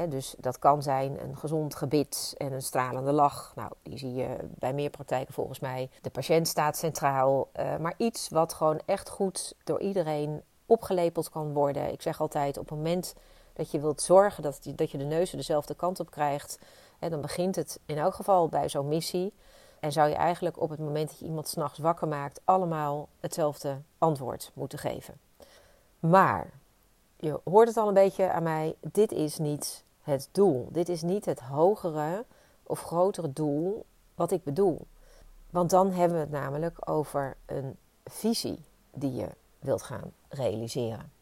dus 0.09 0.35
dat 0.39 0.59
kan 0.59 0.83
zijn 0.83 1.21
een 1.21 1.37
gezond 1.37 1.75
gebit 1.75 2.35
en 2.37 2.53
een 2.53 2.63
stralende 2.63 3.13
lach. 3.13 3.53
Nou, 3.55 3.71
die 3.83 3.99
zie 3.99 4.15
je 4.15 4.37
bij 4.59 4.73
meer 4.73 4.91
praktijken 4.91 5.35
volgens 5.35 5.61
mij. 5.61 5.91
De 6.01 6.11
patiënt 6.11 6.49
staat 6.49 6.77
centraal. 6.77 7.49
Uh, 7.61 7.77
maar 7.77 7.95
iets 7.97 8.29
wat 8.29 8.53
gewoon 8.53 8.81
echt 8.87 9.09
goed 9.09 9.55
door 9.65 9.81
iedereen 9.81 10.43
opgelepeld 10.67 11.31
kan 11.31 11.53
worden. 11.53 11.93
Ik 11.93 12.03
zeg 12.03 12.21
altijd, 12.21 12.59
op 12.59 12.69
het 12.69 12.79
moment 12.79 13.15
dat 13.53 13.71
je 13.71 13.81
wilt 13.81 14.03
zorgen 14.03 14.43
dat, 14.43 14.61
dat 14.75 14.91
je 14.91 14.99
de 14.99 15.05
neuzen 15.05 15.37
dezelfde 15.37 15.75
kant 15.75 16.01
op 16.01 16.11
krijgt... 16.11 16.59
Dan 17.11 17.21
begint 17.21 17.57
het 17.57 17.81
in 17.87 17.99
elk 17.99 18.15
geval 18.15 18.49
bij 18.49 18.69
zo'n 18.69 18.89
missie... 18.89 19.33
En 19.85 19.93
zou 19.93 20.09
je 20.09 20.15
eigenlijk 20.15 20.61
op 20.61 20.71
het 20.71 20.79
moment 20.79 21.09
dat 21.09 21.19
je 21.19 21.25
iemand 21.25 21.49
s'nachts 21.49 21.79
wakker 21.79 22.09
maakt, 22.09 22.41
allemaal 22.45 23.09
hetzelfde 23.21 23.81
antwoord 23.99 24.51
moeten 24.55 24.79
geven. 24.79 25.15
Maar 25.99 26.51
je 27.17 27.41
hoort 27.45 27.69
het 27.69 27.77
al 27.77 27.89
een 27.89 27.95
beetje 27.95 28.31
aan 28.31 28.43
mij: 28.43 28.75
dit 28.81 29.13
is 29.13 29.39
niet 29.39 29.85
het 30.03 30.29
doel. 30.33 30.69
Dit 30.73 30.89
is 30.89 31.03
niet 31.03 31.25
het 31.25 31.41
hogere 31.41 32.25
of 32.63 32.83
grotere 32.83 33.33
doel 33.33 33.85
wat 34.15 34.31
ik 34.31 34.45
bedoel. 34.45 34.87
Want 35.51 35.71
dan 35.71 35.93
hebben 35.93 36.17
we 36.17 36.23
het 36.23 36.33
namelijk 36.33 36.91
over 36.91 37.37
een 37.47 37.77
visie 38.05 38.59
die 38.91 39.15
je 39.15 39.29
wilt 39.59 39.83
gaan 39.83 40.13
realiseren. 40.29 41.13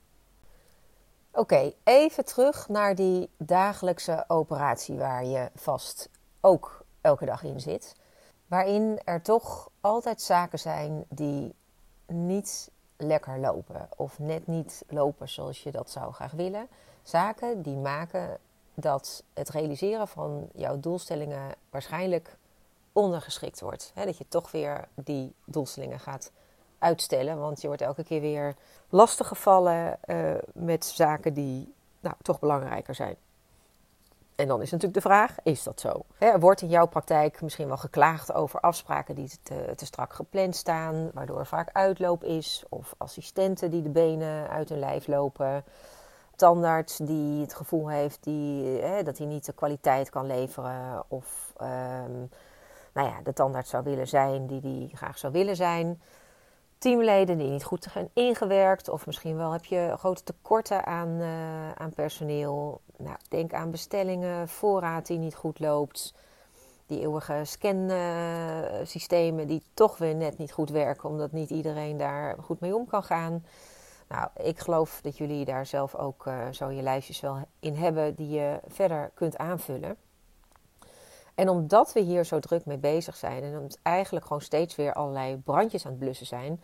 Oké, 1.34 1.72
even 1.84 2.24
terug 2.24 2.68
naar 2.68 2.94
die 2.94 3.30
dagelijkse 3.36 4.24
operatie 4.28 4.98
waar 4.98 5.24
je 5.24 5.50
vast 5.54 6.08
ook 6.40 6.84
elke 7.00 7.24
dag 7.24 7.42
in 7.42 7.60
zit. 7.60 7.96
Waarin 8.46 9.00
er 9.04 9.22
toch 9.22 9.70
altijd 9.80 10.22
zaken 10.22 10.58
zijn 10.58 11.04
die 11.08 11.54
niet 12.06 12.70
lekker 12.96 13.38
lopen 13.38 13.88
of 13.96 14.18
net 14.18 14.46
niet 14.46 14.84
lopen 14.88 15.28
zoals 15.28 15.62
je 15.62 15.70
dat 15.70 15.90
zou 15.90 16.12
graag 16.12 16.32
willen. 16.32 16.68
Zaken 17.02 17.62
die 17.62 17.76
maken 17.76 18.38
dat 18.74 19.24
het 19.32 19.48
realiseren 19.48 20.08
van 20.08 20.48
jouw 20.54 20.80
doelstellingen 20.80 21.54
waarschijnlijk 21.70 22.36
ondergeschikt 22.92 23.60
wordt. 23.60 23.92
dat 23.94 24.18
je 24.18 24.28
toch 24.28 24.50
weer 24.50 24.88
die 24.94 25.34
doelstellingen 25.44 26.00
gaat 26.00 26.30
uitstellen, 26.82 27.38
want 27.38 27.60
je 27.60 27.66
wordt 27.66 27.82
elke 27.82 28.04
keer 28.04 28.20
weer 28.20 28.54
lastiggevallen 28.88 29.98
uh, 30.06 30.34
met 30.52 30.84
zaken 30.84 31.34
die 31.34 31.74
nou, 32.00 32.14
toch 32.22 32.38
belangrijker 32.38 32.94
zijn. 32.94 33.16
En 34.34 34.48
dan 34.48 34.62
is 34.62 34.70
natuurlijk 34.70 35.02
de 35.02 35.08
vraag: 35.08 35.36
is 35.42 35.62
dat 35.62 35.80
zo? 35.80 36.04
Wordt 36.38 36.62
in 36.62 36.68
jouw 36.68 36.86
praktijk 36.86 37.42
misschien 37.42 37.66
wel 37.66 37.76
geklaagd 37.76 38.32
over 38.32 38.60
afspraken 38.60 39.14
die 39.14 39.30
te, 39.42 39.72
te, 39.76 39.86
strak 39.86 40.12
gepland 40.12 40.56
staan, 40.56 41.10
waardoor 41.14 41.38
er 41.38 41.46
vaak 41.46 41.68
uitloop 41.72 42.24
is, 42.24 42.64
of 42.68 42.94
assistenten 42.98 43.70
die 43.70 43.82
de 43.82 43.88
benen 43.88 44.48
uit 44.48 44.68
hun 44.68 44.78
lijf 44.78 45.06
lopen, 45.06 45.64
tandarts 46.36 46.96
die 46.96 47.40
het 47.40 47.54
gevoel 47.54 47.88
heeft 47.88 48.24
die, 48.24 48.80
hè, 48.80 49.02
dat 49.02 49.18
hij 49.18 49.26
niet 49.26 49.46
de 49.46 49.52
kwaliteit 49.52 50.10
kan 50.10 50.26
leveren, 50.26 51.04
of 51.08 51.52
um, 51.60 52.30
nou 52.92 53.08
ja, 53.08 53.20
de 53.24 53.32
tandarts 53.32 53.70
zou 53.70 53.84
willen 53.84 54.08
zijn 54.08 54.46
die 54.46 54.60
die 54.60 54.96
graag 54.96 55.18
zou 55.18 55.32
willen 55.32 55.56
zijn 55.56 56.00
teamleden 56.82 57.38
die 57.38 57.48
niet 57.48 57.64
goed 57.64 57.88
zijn 57.92 58.10
ingewerkt. 58.12 58.88
Of 58.88 59.06
misschien 59.06 59.36
wel 59.36 59.52
heb 59.52 59.64
je 59.64 59.94
grote 59.98 60.22
tekorten 60.22 60.86
aan, 60.86 61.08
uh, 61.08 61.72
aan 61.72 61.92
personeel. 61.94 62.80
Nou, 62.96 63.16
denk 63.28 63.52
aan 63.52 63.70
bestellingen, 63.70 64.48
voorraad 64.48 65.06
die 65.06 65.18
niet 65.18 65.34
goed 65.34 65.58
loopt. 65.58 66.14
Die 66.86 67.00
eeuwige 67.00 67.40
scansystemen 67.44 69.46
die 69.46 69.62
toch 69.74 69.98
weer 69.98 70.14
net 70.14 70.38
niet 70.38 70.52
goed 70.52 70.70
werken, 70.70 71.08
omdat 71.08 71.32
niet 71.32 71.50
iedereen 71.50 71.96
daar 71.96 72.36
goed 72.40 72.60
mee 72.60 72.76
om 72.76 72.86
kan 72.86 73.02
gaan. 73.02 73.44
Nou, 74.08 74.28
ik 74.36 74.58
geloof 74.58 75.00
dat 75.02 75.16
jullie 75.16 75.44
daar 75.44 75.66
zelf 75.66 75.94
ook 75.94 76.26
uh, 76.26 76.48
zo 76.50 76.70
je 76.70 76.82
lijstjes 76.82 77.20
wel 77.20 77.38
in 77.60 77.74
hebben 77.74 78.14
die 78.14 78.28
je 78.28 78.60
verder 78.66 79.10
kunt 79.14 79.36
aanvullen. 79.36 79.96
En 81.34 81.48
omdat 81.48 81.92
we 81.92 82.00
hier 82.00 82.24
zo 82.24 82.38
druk 82.38 82.66
mee 82.66 82.78
bezig 82.78 83.16
zijn 83.16 83.42
en 83.42 83.58
omdat 83.58 83.78
eigenlijk 83.82 84.26
gewoon 84.26 84.42
steeds 84.42 84.76
weer 84.76 84.92
allerlei 84.92 85.36
brandjes 85.36 85.84
aan 85.84 85.90
het 85.90 86.00
blussen 86.00 86.26
zijn, 86.26 86.62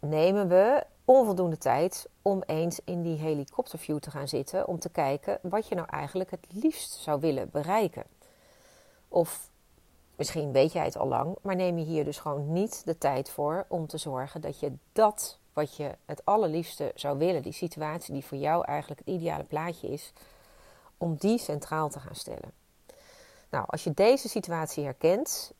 nemen 0.00 0.48
we 0.48 0.84
onvoldoende 1.04 1.58
tijd 1.58 2.08
om 2.22 2.42
eens 2.46 2.80
in 2.84 3.02
die 3.02 3.16
helikopterview 3.16 3.98
te 3.98 4.10
gaan 4.10 4.28
zitten 4.28 4.66
om 4.66 4.78
te 4.78 4.88
kijken 4.88 5.38
wat 5.42 5.68
je 5.68 5.74
nou 5.74 5.88
eigenlijk 5.90 6.30
het 6.30 6.46
liefst 6.52 6.92
zou 6.92 7.20
willen 7.20 7.50
bereiken. 7.50 8.04
Of 9.08 9.50
misschien 10.16 10.52
weet 10.52 10.72
jij 10.72 10.84
het 10.84 10.96
al 10.96 11.08
lang, 11.08 11.36
maar 11.42 11.56
neem 11.56 11.78
je 11.78 11.84
hier 11.84 12.04
dus 12.04 12.18
gewoon 12.18 12.52
niet 12.52 12.82
de 12.84 12.98
tijd 12.98 13.30
voor 13.30 13.64
om 13.68 13.86
te 13.86 13.98
zorgen 13.98 14.40
dat 14.40 14.60
je 14.60 14.72
dat 14.92 15.38
wat 15.52 15.76
je 15.76 15.94
het 16.04 16.24
allerliefste 16.24 16.92
zou 16.94 17.18
willen, 17.18 17.42
die 17.42 17.52
situatie 17.52 18.12
die 18.12 18.24
voor 18.24 18.38
jou 18.38 18.64
eigenlijk 18.64 19.00
het 19.00 19.08
ideale 19.08 19.44
plaatje 19.44 19.88
is, 19.88 20.12
om 20.96 21.16
die 21.16 21.38
centraal 21.38 21.88
te 21.88 22.00
gaan 22.00 22.14
stellen. 22.14 22.65
Nou, 23.50 23.64
als 23.66 23.84
je 23.84 23.94
deze 23.94 24.28
situatie 24.28 24.84
herkent, 24.84 25.52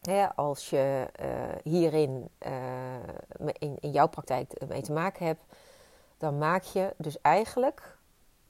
hè, 0.00 0.34
als 0.34 0.70
je 0.70 1.10
uh, 1.20 1.28
hierin 1.62 2.28
uh, 2.46 2.52
in, 3.58 3.76
in 3.80 3.90
jouw 3.90 4.08
praktijk 4.08 4.66
mee 4.68 4.82
te 4.82 4.92
maken 4.92 5.26
hebt, 5.26 5.42
dan 6.18 6.38
maak 6.38 6.62
je 6.62 6.94
dus 6.96 7.20
eigenlijk 7.20 7.96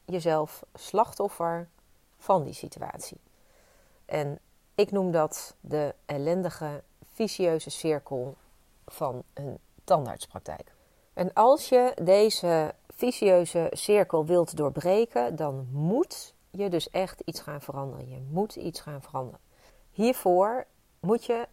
jezelf 0.05 0.65
slachtoffer 0.75 1.69
van 2.19 2.45
die 2.45 2.55
situatie. 2.55 3.21
En 4.05 4.39
ik 4.75 4.91
noem 4.91 5.11
dat 5.11 5.55
de 5.61 5.95
ellendige, 6.07 6.83
vicieuze 7.13 7.71
cirkel 7.71 8.35
van 8.87 9.23
een 9.35 9.59
tandartspraktijk. 9.85 10.73
En 11.13 11.33
als 11.33 11.69
je 11.69 11.93
deze 12.03 12.75
vicieuze 12.89 13.71
cirkel 13.71 14.25
wilt 14.25 14.57
doorbreken, 14.57 15.37
dan 15.37 15.69
moet 15.73 16.35
je 16.59 16.71
dus 16.71 16.91
echt 16.91 17.21
iets 17.25 17.41
gaan 17.41 17.61
veranderen. 17.61 18.09
Je 18.09 18.27
moet 18.31 18.57
iets 18.57 18.81
gaan 18.81 19.03
veranderen. 19.03 19.41
Hiervoor 19.91 20.67
moet 21.01 21.25
je 21.25 21.49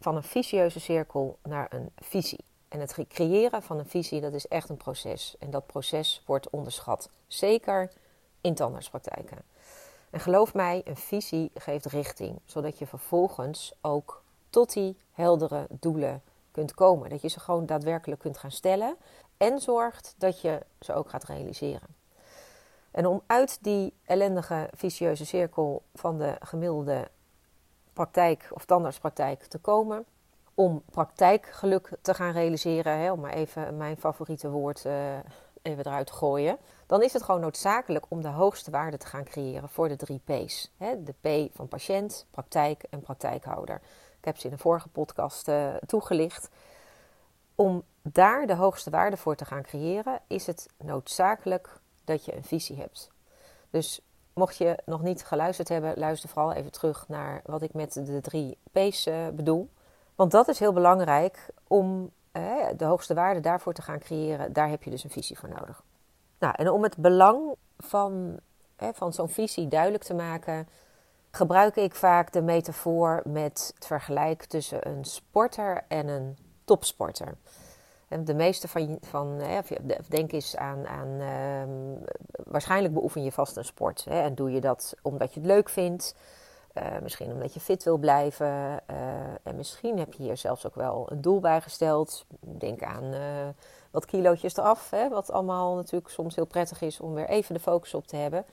van 0.00 0.16
een 0.16 0.22
vicieuze 0.22 0.80
cirkel 0.80 1.38
naar 1.42 1.66
een 1.72 1.90
visie. 1.96 2.44
En 2.68 2.80
het 2.80 2.98
creëren 3.08 3.62
van 3.62 3.78
een 3.78 3.86
visie, 3.86 4.20
dat 4.20 4.32
is 4.32 4.48
echt 4.48 4.68
een 4.68 4.76
proces. 4.76 5.36
En 5.38 5.50
dat 5.50 5.66
proces 5.66 6.22
wordt 6.26 6.50
onderschat. 6.50 7.10
Zeker 7.26 7.92
in 8.40 8.54
tandartspraktijken. 8.54 9.38
En 10.10 10.20
geloof 10.20 10.54
mij, 10.54 10.82
een 10.84 10.96
visie 10.96 11.50
geeft 11.54 11.86
richting. 11.86 12.38
Zodat 12.44 12.78
je 12.78 12.86
vervolgens 12.86 13.72
ook 13.80 14.22
tot 14.50 14.72
die 14.72 14.96
heldere 15.12 15.66
doelen 15.70 16.22
kunt 16.50 16.74
komen. 16.74 17.10
Dat 17.10 17.22
je 17.22 17.28
ze 17.28 17.40
gewoon 17.40 17.66
daadwerkelijk 17.66 18.20
kunt 18.20 18.38
gaan 18.38 18.50
stellen. 18.50 18.96
En 19.36 19.58
zorgt 19.58 20.14
dat 20.18 20.40
je 20.40 20.60
ze 20.80 20.92
ook 20.92 21.08
gaat 21.08 21.24
realiseren. 21.24 21.88
En 22.94 23.06
om 23.06 23.22
uit 23.26 23.58
die 23.60 23.94
ellendige, 24.04 24.68
vicieuze 24.74 25.26
cirkel 25.26 25.82
van 25.94 26.18
de 26.18 26.36
gemiddelde 26.40 27.08
praktijk 27.92 28.48
of 28.50 28.64
tandartspraktijk 28.64 29.42
te 29.42 29.58
komen, 29.58 30.04
om 30.54 30.82
praktijkgeluk 30.90 31.90
te 32.00 32.14
gaan 32.14 32.32
realiseren, 32.32 32.98
hè, 32.98 33.12
om 33.12 33.20
maar 33.20 33.32
even 33.32 33.76
mijn 33.76 33.96
favoriete 33.96 34.50
woord 34.50 34.84
uh, 34.84 35.16
even 35.62 35.86
eruit 35.86 36.10
gooien, 36.10 36.58
dan 36.86 37.02
is 37.02 37.12
het 37.12 37.22
gewoon 37.22 37.40
noodzakelijk 37.40 38.06
om 38.08 38.22
de 38.22 38.28
hoogste 38.28 38.70
waarde 38.70 38.96
te 38.96 39.06
gaan 39.06 39.24
creëren 39.24 39.68
voor 39.68 39.88
de 39.88 39.96
drie 39.96 40.20
P's. 40.24 40.72
Hè, 40.76 41.02
de 41.02 41.14
P 41.20 41.56
van 41.56 41.68
patiënt, 41.68 42.26
praktijk 42.30 42.82
en 42.90 43.00
praktijkhouder. 43.00 43.80
Ik 44.18 44.24
heb 44.24 44.38
ze 44.38 44.46
in 44.46 44.52
een 44.52 44.58
vorige 44.58 44.88
podcast 44.88 45.48
uh, 45.48 45.74
toegelicht. 45.86 46.48
Om 47.54 47.84
daar 48.02 48.46
de 48.46 48.54
hoogste 48.54 48.90
waarde 48.90 49.16
voor 49.16 49.36
te 49.36 49.44
gaan 49.44 49.62
creëren, 49.62 50.20
is 50.26 50.46
het 50.46 50.68
noodzakelijk 50.76 51.82
dat 52.04 52.24
je 52.24 52.36
een 52.36 52.44
visie 52.44 52.76
hebt. 52.76 53.10
Dus 53.70 54.00
mocht 54.34 54.56
je 54.56 54.78
nog 54.84 55.02
niet 55.02 55.24
geluisterd 55.24 55.68
hebben, 55.68 55.98
luister 55.98 56.28
vooral 56.28 56.52
even 56.52 56.72
terug 56.72 57.08
naar 57.08 57.42
wat 57.44 57.62
ik 57.62 57.72
met 57.72 57.92
de 57.92 58.20
drie 58.20 58.58
P's 58.72 59.06
uh, 59.06 59.28
bedoel. 59.28 59.70
Want 60.14 60.30
dat 60.30 60.48
is 60.48 60.58
heel 60.58 60.72
belangrijk 60.72 61.50
om 61.66 62.12
de 62.76 62.84
hoogste 62.84 63.14
waarde 63.14 63.40
daarvoor 63.40 63.72
te 63.72 63.82
gaan 63.82 63.98
creëren. 63.98 64.52
Daar 64.52 64.68
heb 64.68 64.82
je 64.82 64.90
dus 64.90 65.04
een 65.04 65.10
visie 65.10 65.38
voor 65.38 65.48
nodig. 65.48 65.82
Nou, 66.38 66.54
en 66.56 66.70
om 66.70 66.82
het 66.82 66.96
belang 66.96 67.54
van, 67.78 68.38
van 68.76 69.12
zo'n 69.12 69.28
visie 69.28 69.68
duidelijk 69.68 70.04
te 70.04 70.14
maken, 70.14 70.68
gebruik 71.30 71.76
ik 71.76 71.94
vaak 71.94 72.32
de 72.32 72.42
metafoor 72.42 73.22
met 73.24 73.72
het 73.74 73.86
vergelijk 73.86 74.44
tussen 74.44 74.88
een 74.88 75.04
sporter 75.04 75.84
en 75.88 76.08
een 76.08 76.36
topsporter. 76.64 77.36
De 78.22 78.34
meeste 78.34 78.68
van, 78.68 78.98
van 79.00 79.40
denk 80.08 80.32
eens 80.32 80.56
aan, 80.56 80.86
aan 80.86 81.08
uh, 81.08 81.62
waarschijnlijk 82.44 82.94
beoefen 82.94 83.22
je 83.22 83.32
vast 83.32 83.56
een 83.56 83.64
sport. 83.64 84.04
Hè, 84.04 84.20
en 84.20 84.34
doe 84.34 84.52
je 84.52 84.60
dat 84.60 84.94
omdat 85.02 85.34
je 85.34 85.40
het 85.40 85.48
leuk 85.48 85.68
vindt. 85.68 86.14
misschien 87.02 87.32
omdat 87.32 87.54
je 87.54 87.60
fit 87.60 87.84
wil 87.84 87.96
blijven. 87.96 88.80
en 89.42 89.56
misschien 89.56 89.98
heb 89.98 90.12
je 90.12 90.22
hier 90.22 90.36
zelfs 90.36 90.66
ook 90.66 90.74
wel 90.74 91.06
een 91.10 91.20
doel 91.20 91.40
bij 91.40 91.60
gesteld. 91.60 92.26
Denk 92.40 92.82
aan 92.82 93.14
wat 93.90 94.04
kilootjes 94.04 94.56
eraf. 94.56 94.90
Hè, 94.90 95.08
wat 95.08 95.30
allemaal 95.30 95.74
natuurlijk 95.74 96.08
soms 96.08 96.34
heel 96.34 96.46
prettig 96.46 96.80
is 96.80 97.00
om 97.00 97.14
weer 97.14 97.28
even 97.28 97.54
de 97.54 97.60
focus 97.60 97.94
op 97.94 98.06
te 98.06 98.16
hebben. 98.16 98.44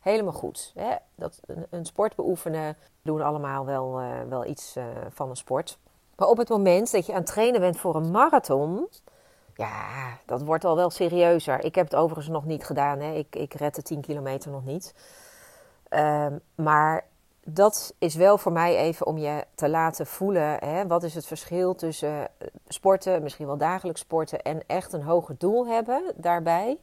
Helemaal 0.00 0.32
goed. 0.32 0.72
Hè? 0.74 0.96
Dat, 1.14 1.40
een, 1.46 1.66
een, 1.70 1.84
sport 1.84 2.14
beoefenen 2.14 2.76
doen 3.02 3.22
allemaal 3.22 3.66
wel, 3.66 4.00
wel 4.28 4.46
iets 4.46 4.76
van 5.10 5.30
een 5.30 5.36
sport. 5.36 5.78
Maar 6.20 6.28
op 6.28 6.36
het 6.36 6.48
moment 6.48 6.92
dat 6.92 7.06
je 7.06 7.12
aan 7.12 7.18
het 7.18 7.26
trainen 7.26 7.60
bent 7.60 7.76
voor 7.76 7.96
een 7.96 8.10
marathon, 8.10 8.88
ja, 9.54 10.18
dat 10.26 10.42
wordt 10.42 10.64
al 10.64 10.76
wel 10.76 10.90
serieuzer. 10.90 11.64
Ik 11.64 11.74
heb 11.74 11.84
het 11.84 11.94
overigens 11.94 12.28
nog 12.28 12.44
niet 12.44 12.64
gedaan. 12.64 13.00
Hè. 13.00 13.12
Ik, 13.12 13.36
ik 13.36 13.54
red 13.54 13.74
de 13.74 13.82
10 13.82 14.00
kilometer 14.00 14.50
nog 14.50 14.64
niet. 14.64 14.94
Ehm, 15.88 16.38
maar 16.54 17.04
dat 17.44 17.94
is 17.98 18.14
wel 18.14 18.38
voor 18.38 18.52
mij 18.52 18.76
even 18.76 19.06
om 19.06 19.18
je 19.18 19.44
te 19.54 19.68
laten 19.68 20.06
voelen. 20.06 20.64
Hè, 20.64 20.86
wat 20.86 21.02
is 21.02 21.14
het 21.14 21.26
verschil 21.26 21.74
tussen 21.74 22.20
eh, 22.20 22.48
sporten, 22.68 23.22
misschien 23.22 23.46
wel 23.46 23.58
dagelijks 23.58 24.00
sporten, 24.00 24.42
en 24.42 24.62
echt 24.66 24.92
een 24.92 25.02
hoger 25.02 25.34
doel 25.38 25.66
hebben 25.66 26.12
daarbij 26.16 26.78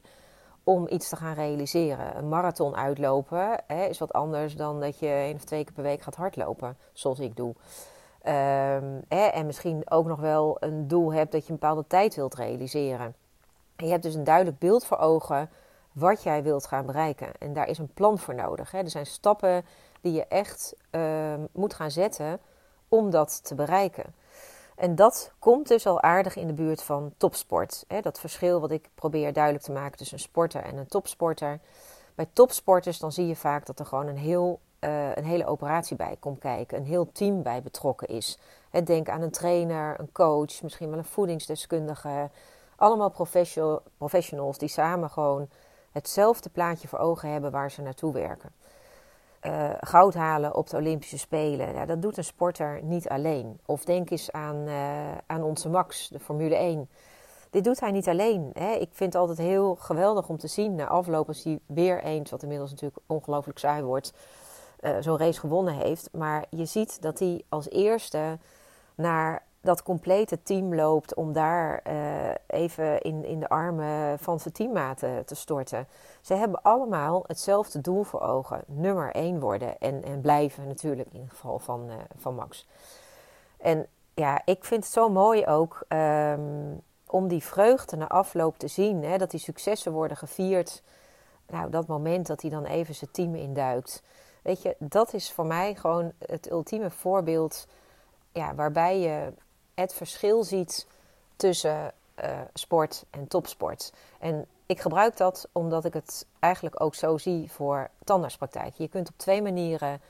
om 0.64 0.86
iets 0.88 1.08
te 1.08 1.16
gaan 1.16 1.34
realiseren. 1.34 2.16
Een 2.16 2.28
marathon 2.28 2.76
uitlopen 2.76 3.62
hè, 3.66 3.84
is 3.84 3.98
wat 3.98 4.12
anders 4.12 4.56
dan 4.56 4.80
dat 4.80 4.98
je 4.98 5.06
één 5.06 5.34
of 5.34 5.44
twee 5.44 5.64
keer 5.64 5.74
per 5.74 5.82
week 5.82 6.02
gaat 6.02 6.16
hardlopen, 6.16 6.76
zoals 6.92 7.18
ik 7.18 7.36
doe. 7.36 7.54
Hè, 9.08 9.26
en 9.26 9.46
misschien 9.46 9.90
ook 9.90 10.06
nog 10.06 10.20
wel 10.20 10.56
een 10.60 10.88
doel 10.88 11.12
hebt 11.12 11.32
dat 11.32 11.46
je 11.46 11.52
een 11.52 11.58
bepaalde 11.58 11.86
tijd 11.86 12.14
wilt 12.14 12.34
realiseren. 12.34 13.14
En 13.76 13.84
je 13.84 13.90
hebt 13.90 14.02
dus 14.02 14.14
een 14.14 14.24
duidelijk 14.24 14.58
beeld 14.58 14.84
voor 14.84 14.98
ogen 14.98 15.50
wat 15.92 16.22
jij 16.22 16.42
wilt 16.42 16.66
gaan 16.66 16.86
bereiken. 16.86 17.32
En 17.38 17.52
daar 17.52 17.68
is 17.68 17.78
een 17.78 17.92
plan 17.94 18.18
voor 18.18 18.34
nodig. 18.34 18.70
Hè. 18.70 18.78
Er 18.78 18.90
zijn 18.90 19.06
stappen 19.06 19.64
die 20.00 20.12
je 20.12 20.26
echt 20.26 20.74
uh, 20.90 21.34
moet 21.52 21.74
gaan 21.74 21.90
zetten 21.90 22.40
om 22.88 23.10
dat 23.10 23.44
te 23.44 23.54
bereiken. 23.54 24.14
En 24.76 24.94
dat 24.94 25.32
komt 25.38 25.68
dus 25.68 25.86
al 25.86 26.02
aardig 26.02 26.36
in 26.36 26.46
de 26.46 26.52
buurt 26.52 26.82
van 26.82 27.12
topsport. 27.16 27.84
Hè. 27.88 28.00
Dat 28.00 28.20
verschil 28.20 28.60
wat 28.60 28.70
ik 28.70 28.88
probeer 28.94 29.32
duidelijk 29.32 29.64
te 29.64 29.72
maken 29.72 29.98
tussen 29.98 30.16
een 30.16 30.22
sporter 30.22 30.62
en 30.62 30.76
een 30.76 30.88
topsporter. 30.88 31.60
Bij 32.14 32.28
topsporters 32.32 32.98
dan 32.98 33.12
zie 33.12 33.26
je 33.26 33.36
vaak 33.36 33.66
dat 33.66 33.78
er 33.78 33.86
gewoon 33.86 34.06
een 34.06 34.18
heel 34.18 34.60
uh, 34.80 35.14
een 35.14 35.24
hele 35.24 35.46
operatie 35.46 35.96
bij 35.96 36.16
komt 36.20 36.38
kijken, 36.38 36.78
een 36.78 36.84
heel 36.84 37.12
team 37.12 37.42
bij 37.42 37.62
betrokken 37.62 38.08
is. 38.08 38.38
denk 38.84 39.08
aan 39.08 39.22
een 39.22 39.30
trainer, 39.30 40.00
een 40.00 40.12
coach, 40.12 40.62
misschien 40.62 40.90
wel 40.90 40.98
een 40.98 41.04
voedingsdeskundige. 41.04 42.30
Allemaal 42.76 43.14
professionals 43.98 44.58
die 44.58 44.68
samen 44.68 45.10
gewoon 45.10 45.48
hetzelfde 45.92 46.48
plaatje 46.50 46.88
voor 46.88 46.98
ogen 46.98 47.30
hebben 47.30 47.50
waar 47.50 47.70
ze 47.70 47.82
naartoe 47.82 48.12
werken. 48.12 48.52
Uh, 49.42 49.70
goud 49.80 50.14
halen 50.14 50.54
op 50.54 50.70
de 50.70 50.76
Olympische 50.76 51.18
Spelen, 51.18 51.74
ja, 51.74 51.86
dat 51.86 52.02
doet 52.02 52.16
een 52.16 52.24
sporter 52.24 52.80
niet 52.82 53.08
alleen. 53.08 53.60
Of 53.66 53.84
denk 53.84 54.10
eens 54.10 54.32
aan, 54.32 54.56
uh, 54.56 55.16
aan 55.26 55.42
onze 55.42 55.68
Max, 55.68 56.08
de 56.08 56.18
Formule 56.18 56.54
1. 56.54 56.88
Dit 57.50 57.64
doet 57.64 57.80
hij 57.80 57.90
niet 57.90 58.08
alleen. 58.08 58.50
Hè. 58.52 58.72
Ik 58.72 58.88
vind 58.92 59.12
het 59.12 59.22
altijd 59.22 59.38
heel 59.38 59.74
geweldig 59.74 60.28
om 60.28 60.38
te 60.38 60.46
zien 60.46 60.74
na 60.74 60.86
afloop 60.86 61.28
als 61.28 61.44
hij 61.44 61.58
weer 61.66 62.02
eens, 62.02 62.30
wat 62.30 62.42
inmiddels 62.42 62.70
natuurlijk 62.70 63.00
ongelooflijk 63.06 63.58
saai 63.58 63.82
wordt, 63.82 64.12
uh, 64.80 64.96
zo'n 65.00 65.18
race 65.18 65.40
gewonnen 65.40 65.74
heeft. 65.74 66.08
Maar 66.12 66.44
je 66.50 66.64
ziet 66.64 67.02
dat 67.02 67.18
hij 67.18 67.42
als 67.48 67.70
eerste 67.70 68.38
naar 68.94 69.42
dat 69.60 69.82
complete 69.82 70.42
team 70.42 70.74
loopt 70.74 71.14
om 71.14 71.32
daar 71.32 71.82
uh, 71.86 72.30
even 72.46 73.00
in, 73.00 73.24
in 73.24 73.40
de 73.40 73.48
armen 73.48 74.18
van 74.18 74.40
zijn 74.40 74.54
teammaten 74.54 75.24
te 75.24 75.34
storten. 75.34 75.86
Ze 76.20 76.34
hebben 76.34 76.62
allemaal 76.62 77.24
hetzelfde 77.26 77.80
doel 77.80 78.02
voor 78.02 78.20
ogen: 78.20 78.62
nummer 78.66 79.10
één 79.10 79.40
worden 79.40 79.78
en, 79.78 80.04
en 80.04 80.20
blijven 80.20 80.66
natuurlijk 80.66 81.08
in 81.12 81.20
het 81.20 81.30
geval 81.30 81.58
van, 81.58 81.84
uh, 81.88 81.94
van 82.16 82.34
Max. 82.34 82.66
En 83.56 83.86
ja, 84.14 84.42
ik 84.44 84.64
vind 84.64 84.84
het 84.84 84.92
zo 84.92 85.08
mooi 85.08 85.46
ook 85.46 85.84
um, 85.88 86.82
om 87.06 87.28
die 87.28 87.42
vreugde 87.42 87.96
na 87.96 88.08
afloop 88.08 88.58
te 88.58 88.68
zien, 88.68 89.04
hè, 89.04 89.18
dat 89.18 89.30
die 89.30 89.40
successen 89.40 89.92
worden 89.92 90.16
gevierd. 90.16 90.82
Nou, 91.46 91.70
dat 91.70 91.86
moment 91.86 92.26
dat 92.26 92.40
hij 92.40 92.50
dan 92.50 92.64
even 92.64 92.94
zijn 92.94 93.10
team 93.10 93.34
induikt. 93.34 94.02
Weet 94.48 94.62
je, 94.62 94.76
dat 94.78 95.14
is 95.14 95.32
voor 95.32 95.46
mij 95.46 95.74
gewoon 95.74 96.12
het 96.26 96.50
ultieme 96.50 96.90
voorbeeld 96.90 97.66
ja, 98.32 98.54
waarbij 98.54 98.98
je 99.00 99.32
het 99.74 99.92
verschil 99.94 100.44
ziet 100.44 100.86
tussen 101.36 101.92
uh, 102.24 102.40
sport 102.54 103.04
en 103.10 103.28
topsport. 103.28 103.92
En 104.18 104.46
ik 104.66 104.80
gebruik 104.80 105.16
dat 105.16 105.48
omdat 105.52 105.84
ik 105.84 105.94
het 105.94 106.26
eigenlijk 106.38 106.80
ook 106.80 106.94
zo 106.94 107.18
zie 107.18 107.50
voor 107.50 107.90
tandartspraktijk. 108.04 108.74
Je 108.74 108.88
kunt 108.88 109.08
op 109.08 109.14
twee 109.16 109.42
manieren 109.42 110.00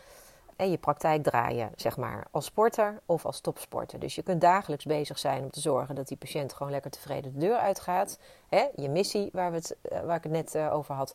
en 0.57 0.71
je 0.71 0.79
praktijk 0.79 1.23
draaien, 1.23 1.73
zeg 1.77 1.97
maar, 1.97 2.27
als 2.31 2.45
sporter 2.45 3.01
of 3.07 3.27
als 3.27 3.41
topsporter. 3.41 3.99
Dus 3.99 4.15
je 4.15 4.23
kunt 4.23 4.41
dagelijks 4.41 4.85
bezig 4.85 5.19
zijn 5.19 5.43
om 5.43 5.51
te 5.51 5.61
zorgen 5.61 5.95
dat 5.95 6.09
die 6.09 6.17
patiënt 6.17 6.53
gewoon 6.53 6.73
lekker 6.73 6.91
tevreden 6.91 7.33
de 7.33 7.39
deur 7.39 7.57
uitgaat. 7.57 8.19
Hè, 8.49 8.67
je 8.75 8.89
missie 8.89 9.29
waar, 9.33 9.51
we 9.51 9.57
het, 9.57 9.77
eh, 9.83 10.01
waar 10.01 10.17
ik 10.17 10.23
het 10.23 10.33
net 10.33 10.57
over 10.71 10.95
had. 10.95 11.15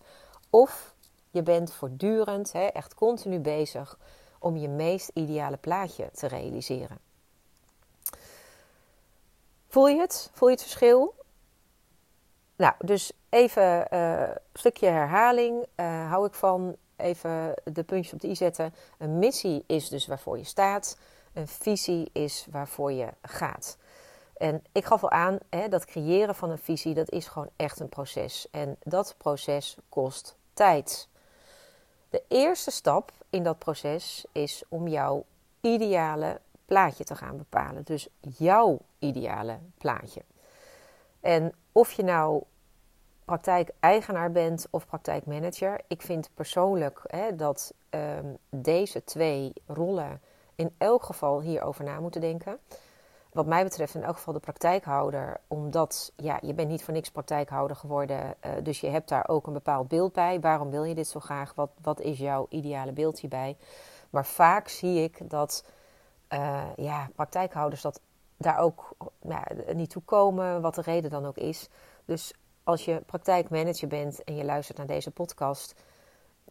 Of 0.50 0.93
je 1.34 1.44
bent 1.44 1.74
voortdurend, 1.74 2.52
hè, 2.52 2.66
echt 2.66 2.94
continu 2.94 3.40
bezig 3.40 3.98
om 4.40 4.58
je 4.58 4.70
meest 4.70 5.12
ideale 5.14 5.58
plaatje 5.58 6.10
te 6.12 6.28
realiseren. 6.28 6.98
Voel 9.68 9.88
je 9.88 10.00
het? 10.00 10.30
Voel 10.34 10.50
je 10.50 10.56
het 10.56 10.64
verschil? 10.64 11.16
Nou, 12.56 12.74
dus 12.80 13.12
even 13.30 13.96
een 13.96 14.38
stukje 14.54 14.88
herhaling. 14.88 15.66
Uh, 15.76 16.10
hou 16.10 16.26
ik 16.26 16.34
van 16.34 16.76
even 16.96 17.54
de 17.64 17.84
puntjes 17.84 18.14
op 18.14 18.20
de 18.20 18.28
i 18.28 18.36
zetten. 18.36 18.74
Een 18.98 19.20
missie 19.20 19.64
is 19.68 19.90
dus 19.90 20.08
waarvoor 20.08 20.38
je 20.38 20.44
staat. 20.44 20.98
Een 21.34 21.48
visie 21.48 22.10
is 22.12 22.48
waarvoor 22.52 22.92
je 22.92 23.08
gaat. 23.22 23.78
En 24.38 24.64
ik 24.72 24.86
gaf 24.86 25.04
al 25.04 25.12
aan, 25.12 25.38
hè, 25.50 25.68
dat 25.68 25.86
creëren 25.86 26.36
van 26.36 26.50
een 26.50 26.58
visie, 26.58 26.94
dat 26.94 27.12
is 27.12 27.28
gewoon 27.28 27.50
echt 27.56 27.80
een 27.80 27.90
proces. 27.90 28.48
En 28.52 28.78
dat 28.84 29.16
proces 29.18 29.78
kost 29.90 30.36
tijd. 30.54 31.12
De 32.14 32.24
eerste 32.28 32.72
stap 32.72 33.12
in 33.30 33.44
dat 33.44 33.60
proces 33.60 34.26
is 34.32 34.64
om 34.70 34.88
jouw 34.88 35.26
ideale 35.62 36.40
plaatje 36.66 37.04
te 37.04 37.16
gaan 37.16 37.38
bepalen. 37.38 37.84
Dus 37.84 38.08
jouw 38.20 38.80
ideale 39.00 39.60
plaatje. 39.78 40.22
En 41.20 41.54
of 41.72 41.92
je 41.92 42.04
nou 42.04 42.44
praktijkeigenaar 43.26 44.32
bent 44.32 44.68
of 44.70 44.86
praktijkmanager, 44.86 45.82
ik 45.88 46.02
vind 46.02 46.30
persoonlijk 46.34 47.02
hè, 47.08 47.36
dat 47.36 47.74
um, 47.90 48.38
deze 48.50 49.04
twee 49.04 49.54
rollen 49.68 50.22
in 50.56 50.76
elk 50.78 51.04
geval 51.04 51.42
hierover 51.42 51.84
na 51.84 52.00
moeten 52.00 52.22
denken 52.22 52.60
wat 53.34 53.46
mij 53.46 53.64
betreft 53.64 53.96
in 53.96 54.04
elk 54.04 54.16
geval 54.16 54.34
de 54.34 54.40
praktijkhouder. 54.40 55.40
Omdat 55.48 56.12
ja, 56.16 56.40
je 56.42 56.54
bent 56.54 56.70
niet 56.70 56.84
voor 56.84 56.94
niks 56.94 57.12
praktijkhouder 57.12 57.76
geworden. 57.76 58.36
Uh, 58.46 58.52
dus 58.64 58.80
je 58.80 58.88
hebt 58.88 59.10
daar 59.10 59.28
ook 59.28 59.48
een 59.48 59.54
bepaald 59.54 59.88
beeld 59.88 60.14
bij. 60.14 60.40
Waarom 60.40 60.70
wil 60.70 60.84
je 60.84 60.96
dit 60.96 61.08
zo 61.08 61.20
graag? 61.20 61.54
Wat, 61.56 61.70
wat 61.82 62.00
is 62.00 62.18
jouw 62.18 62.46
ideale 62.50 62.92
beeld 62.92 63.20
hierbij? 63.20 63.58
Maar 64.10 64.26
vaak 64.26 64.68
zie 64.68 65.04
ik 65.04 65.30
dat 65.30 65.66
uh, 66.34 66.64
ja, 66.76 67.10
praktijkhouders 67.16 67.82
dat 67.82 68.02
daar 68.38 68.58
ook 68.58 68.96
ja, 69.22 69.44
niet 69.74 69.90
toe 69.90 70.02
komen. 70.02 70.62
Wat 70.62 70.76
de 70.76 70.82
reden 70.82 71.10
dan 71.10 71.26
ook 71.26 71.38
is. 71.38 71.70
Dus 72.06 72.34
als 72.64 72.86
je 72.86 73.04
praktijkmanager 73.06 73.88
bent 73.88 74.24
en 74.24 74.36
je 74.36 74.44
luistert 74.44 74.78
naar 74.78 74.88
deze 74.88 75.12
podcast 75.12 75.76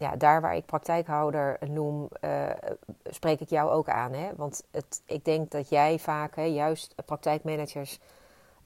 ja, 0.03 0.17
daar 0.17 0.41
waar 0.41 0.57
ik 0.57 0.67
praktijkhouder 0.67 1.59
noem, 1.69 2.09
uh, 2.21 2.51
spreek 3.05 3.41
ik 3.41 3.49
jou 3.49 3.71
ook 3.71 3.89
aan. 3.89 4.13
Hè? 4.13 4.31
Want 4.37 4.65
het, 4.71 5.03
ik 5.07 5.25
denk 5.25 5.51
dat 5.51 5.69
jij 5.69 5.99
vaak, 5.99 6.37
hè, 6.37 6.43
juist 6.43 6.95
praktijkmanagers, 7.05 7.99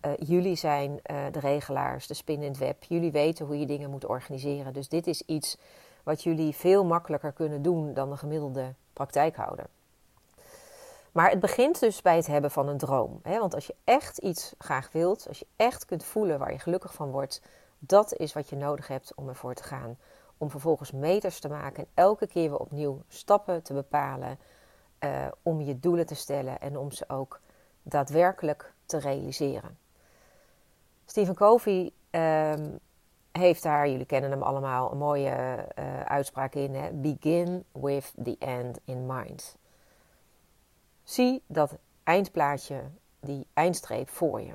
uh, 0.07 0.12
jullie 0.18 0.57
zijn 0.57 0.90
uh, 0.90 1.16
de 1.33 1.40
regelaars, 1.40 2.07
de 2.07 2.14
spin 2.14 2.42
in 2.42 2.49
het 2.49 2.59
web. 2.59 2.85
Jullie 2.85 3.12
weten 3.12 3.46
hoe 3.46 3.59
je 3.59 3.66
dingen 3.66 3.90
moet 3.90 4.07
organiseren. 4.07 4.72
Dus 4.72 4.88
dit 4.88 5.07
is 5.07 5.22
iets 5.22 5.59
wat 6.03 6.22
jullie 6.22 6.55
veel 6.55 6.85
makkelijker 6.85 7.33
kunnen 7.33 7.62
doen 7.62 7.94
dan 7.94 8.11
de 8.11 8.16
gemiddelde 8.16 8.75
praktijkhouder. 8.92 9.66
Maar 11.12 11.31
het 11.31 11.40
begint 11.40 11.81
dus 11.81 12.03
bij 12.03 12.16
het 12.16 12.27
hebben 12.27 12.51
van 12.51 12.68
een 12.68 12.79
droom. 12.79 13.20
Hè? 13.22 13.38
Want 13.38 13.55
als 13.55 13.66
je 13.66 13.75
echt 13.85 14.18
iets 14.18 14.55
graag 14.59 14.88
wilt, 14.92 15.29
als 15.29 15.38
je 15.38 15.46
echt 15.57 15.85
kunt 15.85 16.05
voelen 16.05 16.38
waar 16.38 16.53
je 16.53 16.59
gelukkig 16.59 16.94
van 16.94 17.11
wordt, 17.11 17.40
dat 17.79 18.16
is 18.16 18.33
wat 18.33 18.49
je 18.49 18.57
nodig 18.57 18.88
hebt 18.88 19.14
om 19.14 19.29
ervoor 19.29 19.55
te 19.55 19.62
gaan 19.62 19.99
om 20.38 20.51
vervolgens 20.51 20.92
meters 20.92 21.40
te 21.40 21.49
maken 21.49 21.83
en 21.83 21.90
elke 21.94 22.27
keer 22.27 22.51
weer 22.51 22.59
opnieuw 22.59 23.03
stappen 23.09 23.62
te 23.62 23.72
bepalen 23.72 24.38
uh, 25.01 25.27
om 25.42 25.61
je 25.61 25.81
doelen 25.81 26.07
te 26.07 26.14
stellen 26.14 26.61
en 26.61 26.77
om 26.77 26.90
ze 26.90 27.09
ook 27.09 27.40
daadwerkelijk 27.83 28.72
te 28.85 28.99
realiseren. 28.99 29.79
Stephen 31.07 31.35
Covey 31.35 31.92
um, 32.11 32.79
heeft 33.33 33.62
daar, 33.62 33.88
jullie 33.88 34.07
kennen 34.07 34.31
hem 34.31 34.42
allemaal, 34.42 34.92
een 34.92 34.99
mooie 34.99 35.66
uh, 35.79 36.01
uitspraak 36.01 36.55
in: 36.55 36.75
hè? 36.75 36.90
Begin 36.92 37.64
with 37.72 38.12
the 38.22 38.37
end 38.38 38.79
in 38.85 39.07
mind. 39.07 39.57
Zie 41.03 41.42
dat 41.46 41.79
eindplaatje, 42.03 42.83
die 43.20 43.46
eindstreep 43.53 44.09
voor 44.09 44.40
je. 44.40 44.53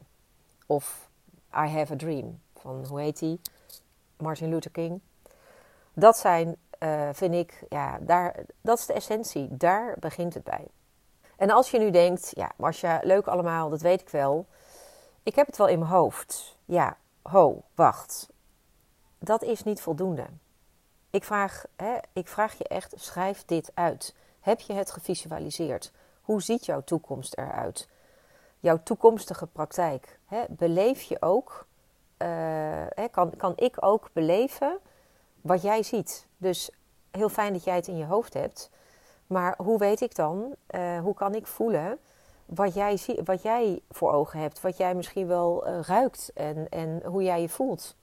Of 0.65 1.09
I 1.53 1.67
have 1.67 1.93
a 1.93 1.95
dream 1.95 2.39
van, 2.55 2.85
hoe 2.85 2.99
heet 2.99 3.19
die? 3.19 3.41
Martin 4.17 4.49
Luther 4.49 4.71
King. 4.71 5.01
Dat 5.93 6.17
zijn 6.17 6.57
uh, 6.83 7.09
vind 7.11 7.33
ik, 7.33 7.63
ja, 7.69 7.97
daar, 8.01 8.35
dat 8.61 8.79
is 8.79 8.85
de 8.85 8.93
essentie. 8.93 9.57
Daar 9.57 9.95
begint 9.99 10.33
het 10.33 10.43
bij. 10.43 10.67
En 11.35 11.49
als 11.49 11.71
je 11.71 11.79
nu 11.79 11.91
denkt, 11.91 12.31
ja, 12.35 12.51
Marcia, 12.55 12.99
leuk 13.03 13.27
allemaal, 13.27 13.69
dat 13.69 13.81
weet 13.81 14.01
ik 14.01 14.09
wel. 14.09 14.45
Ik 15.23 15.35
heb 15.35 15.45
het 15.45 15.57
wel 15.57 15.67
in 15.67 15.79
mijn 15.79 15.91
hoofd. 15.91 16.57
Ja, 16.65 16.97
ho, 17.21 17.63
wacht. 17.75 18.29
Dat 19.19 19.43
is 19.43 19.63
niet 19.63 19.81
voldoende. 19.81 20.25
Ik 21.09 21.23
vraag, 21.23 21.65
hè, 21.75 21.97
ik 22.13 22.27
vraag 22.27 22.57
je 22.57 22.67
echt, 22.67 22.93
schrijf 22.97 23.45
dit 23.45 23.71
uit. 23.73 24.15
Heb 24.39 24.59
je 24.59 24.73
het 24.73 24.91
gevisualiseerd? 24.91 25.91
Hoe 26.21 26.41
ziet 26.41 26.65
jouw 26.65 26.83
toekomst 26.83 27.37
eruit? 27.37 27.89
Jouw 28.59 28.79
toekomstige 28.83 29.47
praktijk. 29.47 30.19
Hè? 30.25 30.43
Beleef 30.49 31.01
je 31.01 31.21
ook, 31.21 31.67
uh, 32.17 32.27
hè, 32.89 33.07
kan, 33.11 33.35
kan 33.37 33.53
ik 33.55 33.77
ook 33.79 34.09
beleven 34.13 34.79
wat 35.41 35.61
jij 35.61 35.83
ziet? 35.83 36.25
Dus 36.37 36.69
heel 37.11 37.29
fijn 37.29 37.53
dat 37.53 37.63
jij 37.63 37.75
het 37.75 37.87
in 37.87 37.97
je 37.97 38.05
hoofd 38.05 38.33
hebt. 38.33 38.69
Maar 39.27 39.53
hoe 39.57 39.77
weet 39.77 40.01
ik 40.01 40.15
dan, 40.15 40.55
uh, 40.75 40.99
hoe 40.99 41.13
kan 41.13 41.35
ik 41.35 41.47
voelen 41.47 41.99
wat 42.45 42.73
jij, 42.73 42.97
zie, 42.97 43.21
wat 43.23 43.41
jij 43.41 43.81
voor 43.89 44.11
ogen 44.11 44.39
hebt? 44.39 44.61
Wat 44.61 44.77
jij 44.77 44.95
misschien 44.95 45.27
wel 45.27 45.67
uh, 45.67 45.79
ruikt 45.81 46.31
en, 46.33 46.69
en 46.69 47.01
hoe 47.05 47.23
jij 47.23 47.41
je 47.41 47.49
voelt? 47.49 47.95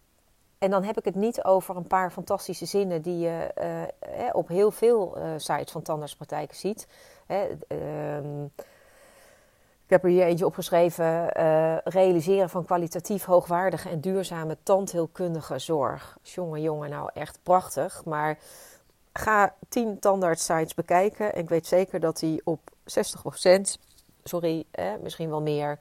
En 0.59 0.71
dan 0.71 0.85
heb 0.85 0.99
ik 0.99 1.05
het 1.05 1.15
niet 1.15 1.45
over 1.45 1.77
een 1.77 1.87
paar 1.87 2.11
fantastische 2.11 2.67
zinnen 2.67 3.03
die 3.03 3.19
je 3.19 3.51
uh, 4.19 4.29
op 4.33 4.49
heel 4.49 4.71
veel 4.71 5.19
sites 5.37 5.73
van 5.73 5.83
tandartspraktijken 5.83 6.57
ziet. 6.57 6.87
Ehm, 7.27 8.47
ik 9.89 9.95
heb 9.95 10.05
er 10.05 10.11
hier 10.11 10.25
eentje 10.25 10.47
opgeschreven: 10.47 11.29
realiseren 11.85 12.51
van 12.51 12.65
kwalitatief 12.65 13.25
hoogwaardige 13.25 13.89
en 13.89 14.01
duurzame 14.01 14.57
tandheelkundige 14.63 15.59
zorg. 15.59 16.19
Jongen, 16.23 16.63
jongen, 16.63 16.91
nou 16.91 17.11
echt 17.15 17.39
prachtig. 17.43 18.05
Maar 18.05 18.39
ga 19.13 19.55
10 19.69 19.99
tandartssites 19.99 20.75
bekijken. 20.75 21.35
En 21.35 21.41
ik 21.41 21.49
weet 21.49 21.67
zeker 21.67 22.01
dat 22.01 22.19
die 22.19 22.41
op 22.45 22.61
60%, 22.85 23.01
sorry, 24.25 24.65
misschien 25.03 25.31
wel 25.31 25.43
meer, 25.43 25.79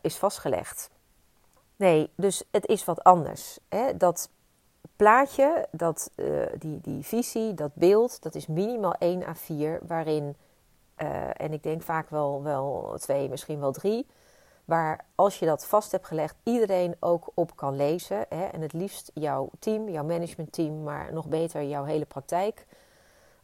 is 0.00 0.16
vastgelegd. 0.16 0.90
Nee, 1.76 2.10
dus 2.16 2.44
het 2.50 2.66
is 2.66 2.84
wat 2.84 3.04
anders. 3.04 3.58
Hè? 3.68 3.96
Dat 3.96 4.30
plaatje, 4.96 5.66
dat, 5.70 6.10
uh, 6.16 6.46
die, 6.58 6.80
die 6.80 7.04
visie, 7.04 7.54
dat 7.54 7.74
beeld, 7.74 8.22
dat 8.22 8.34
is 8.34 8.46
minimaal 8.46 8.94
1 8.98 9.26
à 9.26 9.34
4, 9.34 9.80
waarin, 9.86 10.36
uh, 11.02 11.40
en 11.40 11.52
ik 11.52 11.62
denk 11.62 11.82
vaak 11.82 12.10
wel, 12.10 12.42
wel 12.42 12.94
twee, 12.98 13.28
misschien 13.28 13.60
wel 13.60 13.72
drie, 13.72 14.06
waar 14.64 15.04
als 15.14 15.38
je 15.38 15.46
dat 15.46 15.66
vast 15.66 15.92
hebt 15.92 16.06
gelegd, 16.06 16.36
iedereen 16.42 16.96
ook 17.00 17.30
op 17.34 17.56
kan 17.56 17.76
lezen. 17.76 18.26
Hè? 18.28 18.44
En 18.44 18.60
het 18.60 18.72
liefst 18.72 19.10
jouw 19.14 19.50
team, 19.58 19.88
jouw 19.88 20.04
managementteam, 20.04 20.82
maar 20.82 21.12
nog 21.12 21.26
beter 21.26 21.62
jouw 21.62 21.84
hele 21.84 22.04
praktijk. 22.04 22.66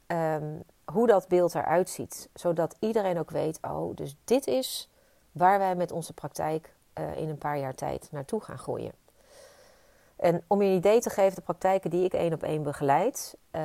Um, 0.07 0.63
hoe 0.93 1.07
dat 1.07 1.29
beeld 1.29 1.55
eruit 1.55 1.89
ziet, 1.89 2.29
zodat 2.35 2.77
iedereen 2.79 3.19
ook 3.19 3.31
weet, 3.31 3.59
oh, 3.63 3.97
dus 3.97 4.17
dit 4.25 4.47
is 4.47 4.91
waar 5.33 5.59
wij 5.59 5.75
met 5.75 5.93
onze 5.93 6.13
praktijk 6.13 6.75
uh, 6.99 7.17
in 7.17 7.29
een 7.29 7.39
paar 7.39 7.59
jaar 7.59 7.75
tijd 7.75 8.09
naartoe 8.11 8.41
gaan 8.41 8.59
groeien. 8.59 8.93
En 10.19 10.43
om 10.47 10.63
je 10.63 10.69
een 10.69 10.77
idee 10.77 11.01
te 11.01 11.11
geven, 11.11 11.35
de 11.35 11.41
praktijken 11.41 11.91
die 11.91 12.05
ik 12.05 12.13
één 12.13 12.33
op 12.33 12.43
één 12.43 12.63
begeleid, 12.63 13.37
uh, 13.53 13.63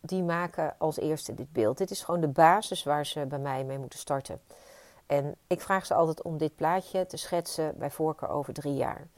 die 0.00 0.22
maken 0.22 0.74
als 0.78 0.98
eerste 0.98 1.34
dit 1.34 1.52
beeld. 1.52 1.78
Dit 1.78 1.90
is 1.90 2.02
gewoon 2.02 2.20
de 2.20 2.28
basis 2.28 2.82
waar 2.82 3.06
ze 3.06 3.26
bij 3.26 3.38
mij 3.38 3.64
mee 3.64 3.78
moeten 3.78 3.98
starten. 3.98 4.40
En 5.06 5.34
ik 5.46 5.60
vraag 5.60 5.86
ze 5.86 5.94
altijd 5.94 6.22
om 6.22 6.38
dit 6.38 6.56
plaatje 6.56 7.06
te 7.06 7.16
schetsen, 7.16 7.74
bij 7.78 7.90
voorkeur 7.90 8.28
over 8.28 8.54
drie 8.54 8.74
jaar. 8.74 9.08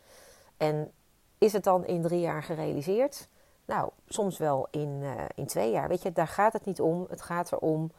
En 0.56 0.92
is 1.38 1.52
het 1.52 1.64
dan 1.64 1.86
in 1.86 2.02
drie 2.02 2.20
jaar 2.20 2.42
gerealiseerd? 2.42 3.28
Nou, 3.64 3.90
soms 4.08 4.38
wel 4.38 4.68
in, 4.70 4.98
uh, 5.02 5.10
in 5.34 5.46
twee 5.46 5.70
jaar. 5.70 5.88
Weet 5.88 6.02
je, 6.02 6.12
daar 6.12 6.28
gaat 6.28 6.52
het 6.52 6.64
niet 6.64 6.80
om. 6.80 7.06
Het 7.08 7.22
gaat 7.22 7.52
erom 7.52 7.90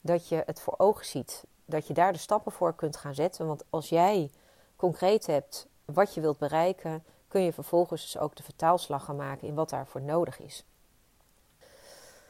dat 0.00 0.28
je 0.28 0.42
het 0.46 0.60
voor 0.60 0.74
ogen 0.76 1.06
ziet. 1.06 1.44
Dat 1.64 1.86
je 1.86 1.94
daar 1.94 2.12
de 2.12 2.18
stappen 2.18 2.52
voor 2.52 2.74
kunt 2.74 2.96
gaan 2.96 3.14
zetten. 3.14 3.46
Want 3.46 3.64
als 3.70 3.88
jij 3.88 4.30
concreet 4.76 5.26
hebt 5.26 5.66
wat 5.84 6.14
je 6.14 6.20
wilt 6.20 6.38
bereiken, 6.38 7.04
kun 7.34 7.42
je 7.42 7.52
vervolgens 7.52 8.02
dus 8.02 8.18
ook 8.18 8.36
de 8.36 8.42
vertaalslag 8.42 9.04
gaan 9.04 9.16
maken 9.16 9.48
in 9.48 9.54
wat 9.54 9.70
daarvoor 9.70 10.02
nodig 10.02 10.40
is. 10.40 10.64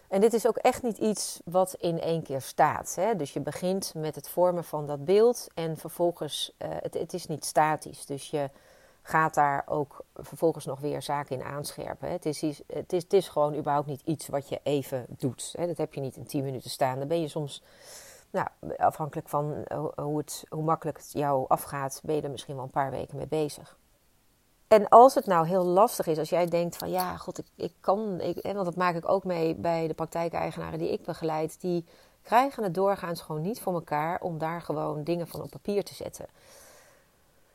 En 0.09 0.21
dit 0.21 0.33
is 0.33 0.47
ook 0.47 0.57
echt 0.57 0.83
niet 0.83 0.99
iets 0.99 1.41
wat 1.45 1.75
in 1.75 2.01
één 2.01 2.23
keer 2.23 2.41
staat. 2.41 2.95
Hè? 2.95 3.17
Dus 3.17 3.33
je 3.33 3.41
begint 3.41 3.93
met 3.97 4.15
het 4.15 4.29
vormen 4.29 4.65
van 4.65 4.87
dat 4.87 5.05
beeld 5.05 5.49
en 5.55 5.77
vervolgens, 5.77 6.55
uh, 6.59 6.69
het, 6.81 6.95
het, 6.95 7.13
is 7.13 7.27
niet 7.27 7.45
statisch. 7.45 8.07
Dus 8.07 8.31
je 8.31 8.51
gaat 9.03 9.35
daar 9.35 9.63
ook 9.67 10.05
vervolgens 10.15 10.65
nog 10.65 10.81
weer 10.81 11.03
zaken 11.03 11.37
in 11.37 11.45
aanscherpen. 11.45 12.09
Hè? 12.09 12.15
Het, 12.15 12.27
is, 12.27 12.41
het, 12.67 12.93
is, 12.93 13.03
het 13.03 13.13
is 13.13 13.29
gewoon 13.29 13.55
überhaupt 13.55 13.87
niet 13.87 14.03
iets 14.05 14.29
wat 14.29 14.49
je 14.49 14.61
even 14.63 15.07
doet. 15.09 15.55
Hè? 15.57 15.67
Dat 15.67 15.77
heb 15.77 15.95
je 15.95 16.01
niet 16.01 16.17
in 16.17 16.27
10 16.27 16.45
minuten 16.45 16.71
staan. 16.71 16.99
Dan 16.99 17.09
ben 17.09 17.21
je 17.21 17.29
soms 17.29 17.63
nou, 18.31 18.49
afhankelijk 18.77 19.29
van 19.29 19.65
eh, 19.65 19.85
hoe, 19.97 20.19
het, 20.19 20.45
hoe 20.49 20.63
makkelijk 20.63 20.99
het 20.99 21.13
jou 21.13 21.49
afgaat, 21.49 22.01
ben 22.05 22.15
je 22.15 22.23
er 22.23 22.31
misschien 22.31 22.55
wel 22.55 22.65
een 22.65 22.71
paar 22.71 22.91
weken 22.91 23.17
mee 23.17 23.29
bezig. 23.29 23.77
En 24.69 24.89
als 24.89 25.15
het 25.15 25.27
nou 25.27 25.47
heel 25.47 25.65
lastig 25.65 26.07
is, 26.07 26.19
als 26.19 26.29
jij 26.29 26.47
denkt 26.47 26.77
van 26.77 26.91
ja, 26.91 27.17
god, 27.17 27.39
ik, 27.39 27.47
ik 27.57 27.73
kan, 27.81 28.21
ik, 28.21 28.43
want 28.43 28.65
dat 28.65 28.77
maak 28.77 28.95
ik 28.95 29.09
ook 29.09 29.25
mee 29.25 29.55
bij 29.55 29.87
de 29.87 29.95
praktijkeigenaren 29.95 30.79
die 30.79 30.93
ik 30.93 31.05
begeleid, 31.05 31.61
die 31.61 31.85
krijgen 32.23 32.63
het 32.63 32.75
doorgaans 32.75 33.21
gewoon 33.21 33.43
niet 33.43 33.61
voor 33.61 33.75
elkaar 33.75 34.21
om 34.21 34.39
daar 34.39 34.63
gewoon 34.63 35.05
dingen 35.05 35.29
van 35.29 35.43
op 35.43 35.51
papier 35.51 35.85
te 35.85 35.95
zetten. 35.95 36.27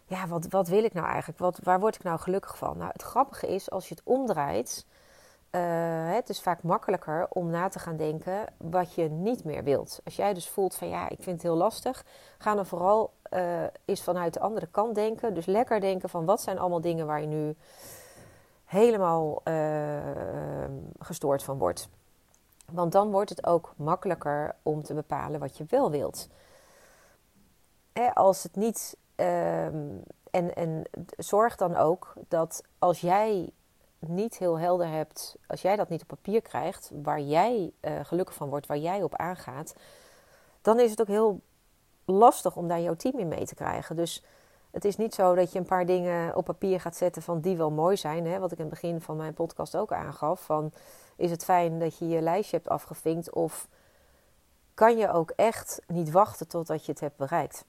Ja, 0.06 0.28
wat, 0.28 0.48
wat 0.50 0.68
wil 0.68 0.84
ik 0.84 0.94
nou 0.94 1.08
eigenlijk? 1.08 1.40
Wat, 1.40 1.60
waar 1.64 1.80
word 1.80 1.96
ik 1.96 2.04
nou 2.04 2.20
gelukkig 2.20 2.58
van? 2.58 2.78
Nou, 2.78 2.90
het 2.94 3.02
grappige 3.02 3.48
is, 3.48 3.70
als 3.70 3.88
je 3.88 3.96
het 3.96 4.04
omdraait, 4.06 4.86
uh, 5.52 5.62
het 6.14 6.30
is 6.30 6.42
vaak 6.42 6.64
makkelijker 6.64 7.28
om 7.30 7.50
na 7.50 7.68
te 7.68 7.80
gaan 7.80 7.98
denken 7.98 8.46
wat 8.58 8.94
je 8.94 9.10
niet 9.10 9.44
meer 9.44 9.64
wilt. 9.64 10.02
Als 10.06 10.16
jij 10.16 10.34
dus 10.34 10.50
voelt 10.50 10.76
van 10.76 10.90
ja, 10.90 11.10
ik 11.10 11.18
vind 11.22 11.36
het 11.36 11.42
heel 11.42 11.56
lastig, 11.56 12.06
ga 12.38 12.56
dan 12.56 12.66
vooral 12.66 13.14
uh, 13.34 13.64
eens 13.86 14.04
vanuit 14.04 14.34
de 14.34 14.40
andere 14.40 14.68
kant 14.68 14.96
denken. 14.96 15.34
Dus 15.34 15.46
lekker 15.46 15.80
denken 15.80 16.10
van 16.10 16.26
wat 16.26 16.42
zijn 16.42 16.60
allemaal 16.60 16.82
dingen 16.82 17.06
waar 17.06 17.22
je 17.22 17.28
nu 17.28 17.56
helemaal 18.66 19.42
uh, 19.44 19.54
gestoord 21.00 21.44
van 21.44 21.58
wordt. 21.58 21.90
Want 22.72 22.92
dan 22.92 23.12
wordt 23.12 23.30
het 23.30 23.46
ook 23.46 23.74
makkelijker 23.76 24.56
om 24.64 24.84
te 24.84 24.94
bepalen 24.94 25.40
wat 25.40 25.58
je 25.58 25.66
wel 25.70 25.92
wilt. 25.92 26.30
Hè, 27.94 28.16
als 28.16 28.44
het 28.44 28.56
niet. 28.56 28.98
Ehm, 29.16 29.88
en, 30.32 30.56
en 30.56 30.84
zorg 31.18 31.56
dan 31.56 31.76
ook 31.76 32.14
dat 32.28 32.64
als 32.80 33.02
jij 33.02 33.50
niet 34.00 34.38
heel 34.38 34.60
helder 34.60 34.88
hebt, 34.88 35.36
als 35.48 35.62
jij 35.62 35.76
dat 35.76 35.90
niet 35.90 36.02
op 36.02 36.08
papier 36.08 36.42
krijgt, 36.42 36.92
waar 37.04 37.20
jij 37.20 37.72
uh, 37.82 38.00
gelukkig 38.04 38.36
van 38.36 38.50
wordt, 38.50 38.68
waar 38.68 38.78
jij 38.78 39.04
op 39.04 39.16
aangaat, 39.16 39.76
dan 40.62 40.80
is 40.80 40.90
het 40.90 41.02
ook 41.02 41.08
heel 41.08 41.42
lastig 42.06 42.56
om 42.56 42.68
daar 42.68 42.82
jouw 42.82 42.96
team 42.96 43.20
in 43.20 43.28
mee 43.28 43.46
te 43.46 43.56
krijgen. 43.56 43.96
Dus 43.96 44.24
het 44.72 44.86
is 44.86 44.98
niet 44.98 45.14
zo 45.14 45.36
dat 45.36 45.52
je 45.52 45.60
een 45.60 45.66
paar 45.66 45.86
dingen 45.86 46.36
op 46.36 46.46
papier 46.46 46.82
gaat 46.82 46.96
zetten 46.96 47.22
van 47.22 47.40
die 47.40 47.58
wel 47.58 47.72
mooi 47.72 47.98
zijn. 47.98 48.26
Hè? 48.26 48.40
Wat 48.40 48.52
ik 48.52 48.58
in 48.58 48.66
het 48.66 48.74
begin 48.74 49.02
van 49.02 49.18
mijn 49.18 49.34
podcast 49.34 49.76
ook 49.76 49.92
aangaf. 49.92 50.42
Van, 50.42 50.72
is 51.16 51.32
het 51.32 51.44
fijn 51.44 51.80
dat 51.80 51.98
je 51.98 52.08
je 52.08 52.22
lijstje 52.22 52.58
hebt 52.58 52.70
afgevinkt? 52.70 53.34
Of 53.34 53.68
kan 54.74 54.98
je 54.98 55.12
ook 55.12 55.30
echt 55.30 55.82
niet 55.88 56.12
wachten 56.12 56.48
totdat 56.48 56.86
je 56.86 56.92
het 56.92 57.02
hebt 57.02 57.18
bereikt? 57.18 57.66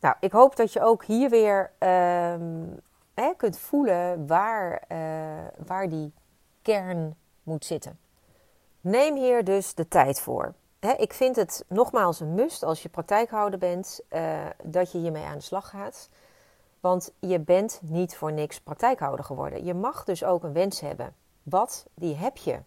Nou, 0.00 0.14
ik 0.20 0.32
hoop 0.32 0.56
dat 0.56 0.72
je 0.72 0.82
ook 0.82 1.04
hier 1.04 1.30
weer 1.30 1.70
um, 1.78 2.80
hè, 3.22 3.34
kunt 3.36 3.58
voelen 3.58 4.26
waar, 4.26 4.82
uh, 4.88 4.98
waar 5.66 5.88
die 5.88 6.12
kern 6.62 7.16
moet 7.42 7.64
zitten. 7.64 7.98
Neem 8.80 9.16
hier 9.16 9.44
dus 9.44 9.74
de 9.74 9.88
tijd 9.88 10.20
voor. 10.20 10.54
Hè, 10.80 10.92
ik 10.92 11.12
vind 11.12 11.36
het 11.36 11.64
nogmaals 11.68 12.20
een 12.20 12.34
must 12.34 12.62
als 12.62 12.82
je 12.82 12.88
praktijkhouder 12.88 13.58
bent 13.58 14.00
uh, 14.10 14.46
dat 14.62 14.92
je 14.92 14.98
hiermee 14.98 15.24
aan 15.24 15.36
de 15.36 15.42
slag 15.42 15.68
gaat. 15.68 16.08
Want 16.80 17.12
je 17.18 17.40
bent 17.40 17.80
niet 17.82 18.16
voor 18.16 18.32
niks 18.32 18.60
praktijkhouder 18.60 19.24
geworden. 19.24 19.64
Je 19.64 19.74
mag 19.74 20.04
dus 20.04 20.24
ook 20.24 20.42
een 20.42 20.52
wens 20.52 20.80
hebben. 20.80 21.14
Wat, 21.42 21.86
die 21.94 22.14
heb 22.14 22.36
je. 22.36 22.58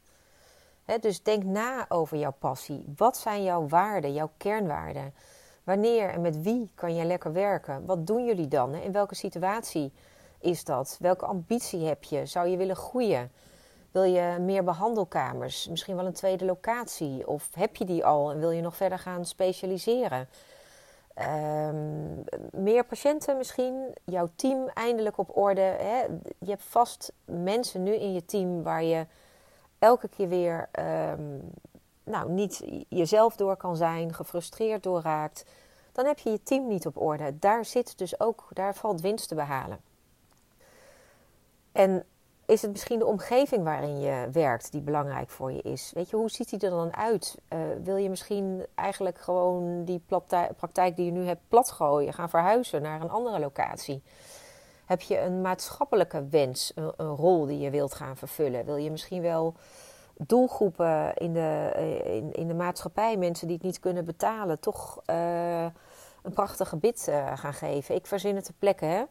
Hè, 0.83 0.97
dus 0.99 1.23
denk 1.23 1.43
na 1.43 1.85
over 1.89 2.17
jouw 2.17 2.35
passie. 2.39 2.93
Wat 2.95 3.17
zijn 3.17 3.43
jouw 3.43 3.67
waarden, 3.67 4.13
jouw 4.13 4.29
kernwaarden? 4.37 5.13
Wanneer 5.63 6.09
en 6.09 6.21
met 6.21 6.41
wie 6.41 6.71
kan 6.75 6.95
je 6.95 7.05
lekker 7.05 7.33
werken? 7.33 7.85
Wat 7.85 8.07
doen 8.07 8.25
jullie 8.25 8.47
dan? 8.47 8.73
In 8.75 8.91
welke 8.91 9.15
situatie 9.15 9.91
is 10.45 10.63
dat? 10.63 10.97
Welke 10.99 11.25
ambitie 11.25 11.85
heb 11.85 12.03
je? 12.03 12.25
Zou 12.25 12.47
je 12.47 12.57
willen 12.57 12.75
groeien? 12.75 13.31
Wil 13.91 14.03
je 14.03 14.37
meer 14.39 14.63
behandelkamers? 14.63 15.67
Misschien 15.67 15.95
wel 15.95 16.05
een 16.05 16.13
tweede 16.13 16.45
locatie? 16.45 17.27
Of 17.27 17.49
heb 17.53 17.75
je 17.75 17.85
die 17.85 18.05
al 18.05 18.31
en 18.31 18.39
wil 18.39 18.51
je 18.51 18.61
nog 18.61 18.75
verder 18.75 18.99
gaan 18.99 19.25
specialiseren? 19.25 20.27
Um, 21.21 22.23
meer 22.51 22.85
patiënten 22.85 23.37
misschien, 23.37 23.95
jouw 24.03 24.29
team 24.35 24.67
eindelijk 24.73 25.17
op 25.17 25.37
orde. 25.37 25.61
Hè? 25.61 26.01
Je 26.39 26.49
hebt 26.49 26.63
vast 26.63 27.11
mensen 27.25 27.83
nu 27.83 27.93
in 27.93 28.13
je 28.13 28.25
team 28.25 28.63
waar 28.63 28.83
je 28.83 29.05
elke 29.79 30.07
keer 30.07 30.29
weer 30.29 30.69
um, 30.79 31.41
nou, 32.03 32.31
niet 32.31 32.63
jezelf 32.89 33.35
door 33.35 33.55
kan 33.55 33.75
zijn, 33.75 34.13
gefrustreerd 34.13 34.83
door 34.83 35.01
raakt. 35.01 35.45
Dan 35.91 36.05
heb 36.05 36.19
je 36.19 36.29
je 36.29 36.43
team 36.43 36.67
niet 36.67 36.85
op 36.85 37.01
orde. 37.01 37.39
Daar 37.39 37.65
zit 37.65 37.97
dus 37.97 38.19
ook, 38.19 38.47
daar 38.49 38.75
valt 38.75 39.01
winst 39.01 39.27
te 39.27 39.35
behalen. 39.35 39.79
En 41.75 42.05
is 42.45 42.61
het 42.61 42.71
misschien 42.71 42.99
de 42.99 43.05
omgeving 43.05 43.63
waarin 43.63 43.99
je 43.99 44.27
werkt 44.31 44.71
die 44.71 44.81
belangrijk 44.81 45.29
voor 45.29 45.51
je 45.51 45.61
is? 45.61 45.91
Weet 45.93 46.09
je, 46.09 46.15
hoe 46.15 46.29
ziet 46.29 46.49
die 46.49 46.59
er 46.59 46.69
dan 46.69 46.95
uit? 46.95 47.37
Uh, 47.49 47.59
wil 47.83 47.95
je 47.95 48.09
misschien 48.09 48.65
eigenlijk 48.75 49.19
gewoon 49.19 49.85
die 49.85 50.01
praktijk 50.57 50.95
die 50.95 51.05
je 51.05 51.11
nu 51.11 51.25
hebt 51.25 51.41
platgooien, 51.47 52.13
gaan 52.13 52.29
verhuizen 52.29 52.81
naar 52.81 53.01
een 53.01 53.09
andere 53.09 53.39
locatie? 53.39 54.03
Heb 54.85 55.01
je 55.01 55.19
een 55.19 55.41
maatschappelijke 55.41 56.27
wens, 56.29 56.71
een, 56.75 57.15
rol 57.15 57.45
die 57.45 57.59
je 57.59 57.69
wilt 57.69 57.93
gaan 57.93 58.17
vervullen? 58.17 58.65
Wil 58.65 58.75
je 58.75 58.91
misschien 58.91 59.21
wel 59.21 59.55
doelgroepen 60.17 61.13
in 61.13 61.33
de, 61.33 61.71
eh, 61.75 62.15
in, 62.15 62.33
in 62.33 62.47
de 62.47 62.53
maatschappij, 62.53 63.17
mensen 63.17 63.47
die 63.47 63.55
het 63.55 63.65
niet 63.65 63.79
kunnen 63.79 64.05
betalen, 64.05 64.59
toch 64.59 65.01
uh, 65.09 65.63
een 66.23 66.33
prachtige 66.33 66.77
uh, 66.81 67.37
gaan 67.37 67.53
geven? 67.53 67.95
Ik 67.95 68.07
verzin 68.07 68.35
het 68.35 68.45
ter 68.45 68.53
plekke, 68.59 68.85
hè? 68.85 69.03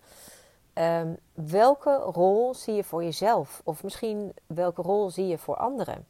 Um, 0.75 1.17
welke 1.33 1.97
rol 1.97 2.55
zie 2.55 2.75
je 2.75 2.85
voor 2.85 3.05
jezelf? 3.05 3.61
Of 3.65 3.83
misschien 3.83 4.35
welke 4.47 4.83
rol 4.83 5.11
zie 5.11 5.27
je 5.27 5.39
voor 5.39 5.57
anderen? 5.57 6.07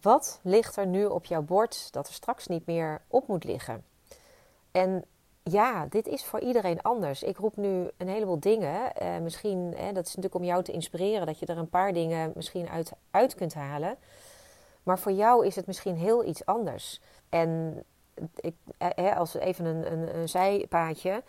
Wat 0.00 0.40
ligt 0.42 0.76
er 0.76 0.86
nu 0.86 1.04
op 1.04 1.24
jouw 1.24 1.42
bord 1.42 1.92
dat 1.92 2.06
er 2.06 2.12
straks 2.12 2.46
niet 2.46 2.66
meer 2.66 3.02
op 3.08 3.26
moet 3.26 3.44
liggen? 3.44 3.84
En 4.70 5.04
ja, 5.42 5.86
dit 5.86 6.06
is 6.06 6.24
voor 6.24 6.40
iedereen 6.40 6.82
anders. 6.82 7.22
Ik 7.22 7.36
roep 7.36 7.56
nu 7.56 7.90
een 7.96 8.08
heleboel 8.08 8.40
dingen. 8.40 8.92
Uh, 9.02 9.18
misschien, 9.18 9.74
hè, 9.76 9.92
dat 9.92 10.06
is 10.06 10.14
natuurlijk 10.14 10.34
om 10.34 10.44
jou 10.44 10.62
te 10.62 10.72
inspireren, 10.72 11.26
dat 11.26 11.38
je 11.38 11.46
er 11.46 11.58
een 11.58 11.68
paar 11.68 11.92
dingen 11.92 12.32
misschien 12.34 12.68
uit, 12.68 12.92
uit 13.10 13.34
kunt 13.34 13.54
halen. 13.54 13.96
Maar 14.82 14.98
voor 14.98 15.12
jou 15.12 15.46
is 15.46 15.56
het 15.56 15.66
misschien 15.66 15.96
heel 15.96 16.24
iets 16.24 16.46
anders. 16.46 17.00
En 17.28 17.82
ik, 18.36 18.54
hè, 18.78 19.14
als 19.14 19.34
even 19.34 19.64
een, 19.64 19.92
een, 19.92 20.16
een 20.16 20.28
zijpaadje 20.28 21.22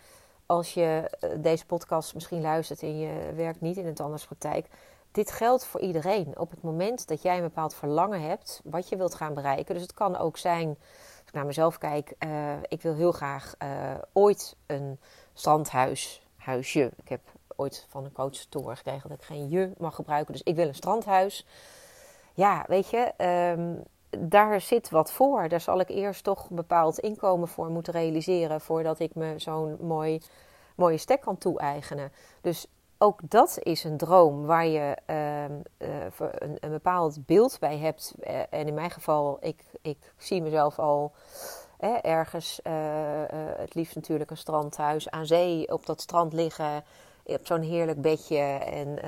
als 0.46 0.74
je 0.74 1.10
eh, 1.20 1.30
deze 1.38 1.66
podcast 1.66 2.14
misschien 2.14 2.40
luistert 2.40 2.82
en 2.82 2.98
je 2.98 3.32
werkt 3.34 3.60
niet 3.60 3.76
in 3.76 3.86
een 3.86 3.94
tandartspraktijk. 3.94 4.66
Dit 5.12 5.30
geldt 5.30 5.66
voor 5.66 5.80
iedereen. 5.80 6.38
Op 6.38 6.50
het 6.50 6.62
moment 6.62 7.08
dat 7.08 7.22
jij 7.22 7.36
een 7.36 7.42
bepaald 7.42 7.74
verlangen 7.74 8.20
hebt, 8.20 8.60
wat 8.64 8.88
je 8.88 8.96
wilt 8.96 9.14
gaan 9.14 9.34
bereiken. 9.34 9.74
Dus 9.74 9.82
het 9.82 9.94
kan 9.94 10.16
ook 10.16 10.36
zijn, 10.36 10.68
als 10.68 11.26
ik 11.26 11.32
naar 11.32 11.46
mezelf 11.46 11.78
kijk, 11.78 12.14
uh, 12.26 12.52
ik 12.68 12.82
wil 12.82 12.94
heel 12.94 13.12
graag 13.12 13.54
uh, 13.62 13.94
ooit 14.12 14.56
een 14.66 15.00
strandhuis, 15.32 16.26
huisje. 16.36 16.92
Ik 16.96 17.08
heb 17.08 17.20
ooit 17.56 17.86
van 17.88 18.04
een 18.04 18.12
coach 18.12 18.36
te 18.36 18.62
gekregen 18.64 19.08
dat 19.08 19.18
ik 19.18 19.24
geen 19.24 19.48
je 19.48 19.72
mag 19.78 19.94
gebruiken. 19.94 20.32
Dus 20.32 20.42
ik 20.42 20.54
wil 20.54 20.68
een 20.68 20.74
strandhuis. 20.74 21.46
Ja, 22.34 22.64
weet 22.68 22.90
je, 22.90 23.12
um, 23.56 23.82
daar 24.18 24.60
zit 24.60 24.90
wat 24.90 25.12
voor. 25.12 25.48
Daar 25.48 25.60
zal 25.60 25.80
ik 25.80 25.88
eerst 25.88 26.24
toch 26.24 26.50
een 26.50 26.56
bepaald 26.56 26.98
inkomen 26.98 27.48
voor 27.48 27.70
moeten 27.70 27.92
realiseren 27.92 28.60
voordat 28.60 28.98
ik 28.98 29.14
me 29.14 29.34
zo'n 29.36 29.76
mooi, 29.80 30.22
mooie 30.76 30.98
stek 30.98 31.20
kan 31.20 31.38
toe-eigenen. 31.38 32.12
Dus 32.40 32.66
ook 32.98 33.20
dat 33.30 33.58
is 33.62 33.84
een 33.84 33.96
droom 33.96 34.46
waar 34.46 34.66
je 34.66 34.96
uh, 35.10 35.44
uh, 35.88 36.04
een, 36.18 36.56
een, 36.60 36.70
bepaald 36.70 37.26
beeld 37.26 37.56
bij 37.60 37.78
hebt. 37.78 38.14
Uh, 38.20 38.38
en 38.50 38.66
in 38.66 38.74
mijn 38.74 38.90
geval, 38.90 39.36
ik, 39.40 39.64
ik 39.82 39.98
zie 40.16 40.42
mezelf 40.42 40.78
al 40.78 41.12
ergens, 42.02 42.62
eh, 42.62 42.72
het 43.56 43.74
liefst 43.74 43.94
natuurlijk 43.94 44.30
een 44.30 44.36
strandhuis 44.36 45.10
aan 45.10 45.26
zee, 45.26 45.72
op 45.72 45.86
dat 45.86 46.00
strand 46.00 46.32
liggen, 46.32 46.84
op 47.24 47.46
zo'n 47.46 47.60
heerlijk 47.60 48.00
bedje 48.00 48.38
en 48.58 49.02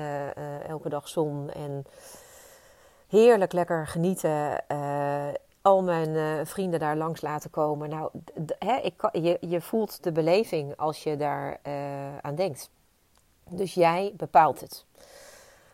elke 0.67 0.89
dag 0.89 1.07
zon 1.07 1.49
en 1.49 1.85
heerlijk 3.07 3.53
lekker 3.53 3.87
genieten. 3.87 4.63
Uh, 4.71 5.27
al 5.61 5.83
mijn 5.83 6.09
uh, 6.09 6.45
vrienden 6.45 6.79
daar 6.79 6.95
langs 6.95 7.21
laten 7.21 7.49
komen. 7.49 7.89
Nou, 7.89 8.09
hè, 8.59 8.75
ik 8.75 9.09
je, 9.11 9.37
je 9.41 9.61
voelt 9.61 10.03
de 10.03 10.11
beleving 10.11 10.77
als 10.77 11.03
je 11.03 11.17
daar 11.17 11.59
uh, 11.67 12.17
aan 12.17 12.35
denkt. 12.35 12.69
Dus 13.49 13.73
jij 13.73 14.13
bepaalt 14.17 14.61
het. 14.61 14.85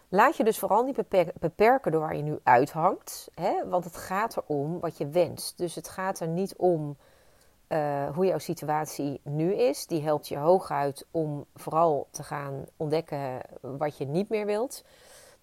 Laat 0.10 0.38
je 0.38 0.44
dus 0.44 0.60
vooral 0.60 0.84
niet 0.84 1.02
beperken 1.40 1.92
door 1.92 2.02
waar 2.02 2.16
je 2.16 2.24
nu 2.24 2.40
uithangt. 2.44 3.30
Hè? 3.36 3.70
Want 3.70 3.84
het 3.84 3.98
gaat 3.98 4.38
erom 4.38 4.80
wat 4.80 4.98
je 4.98 5.08
wenst. 5.08 5.58
Dus 5.58 5.76
het 5.76 5.90
gaat 5.90 6.20
er 6.20 6.28
niet 6.28 6.56
om 6.56 6.98
hoe 8.14 8.26
jouw 8.26 8.38
situatie 8.38 9.22
nu 9.24 9.54
is. 9.54 9.88
Die 9.88 10.02
helpt 10.02 10.28
je 10.28 10.38
hooguit 10.38 11.06
om 11.12 11.46
vooral 11.56 12.08
te 12.12 12.24
gaan 12.24 12.66
ontdekken 12.78 13.42
wat 13.62 13.98
je 13.98 14.06
niet 14.06 14.30
meer 14.30 14.46
wilt. 14.46 14.84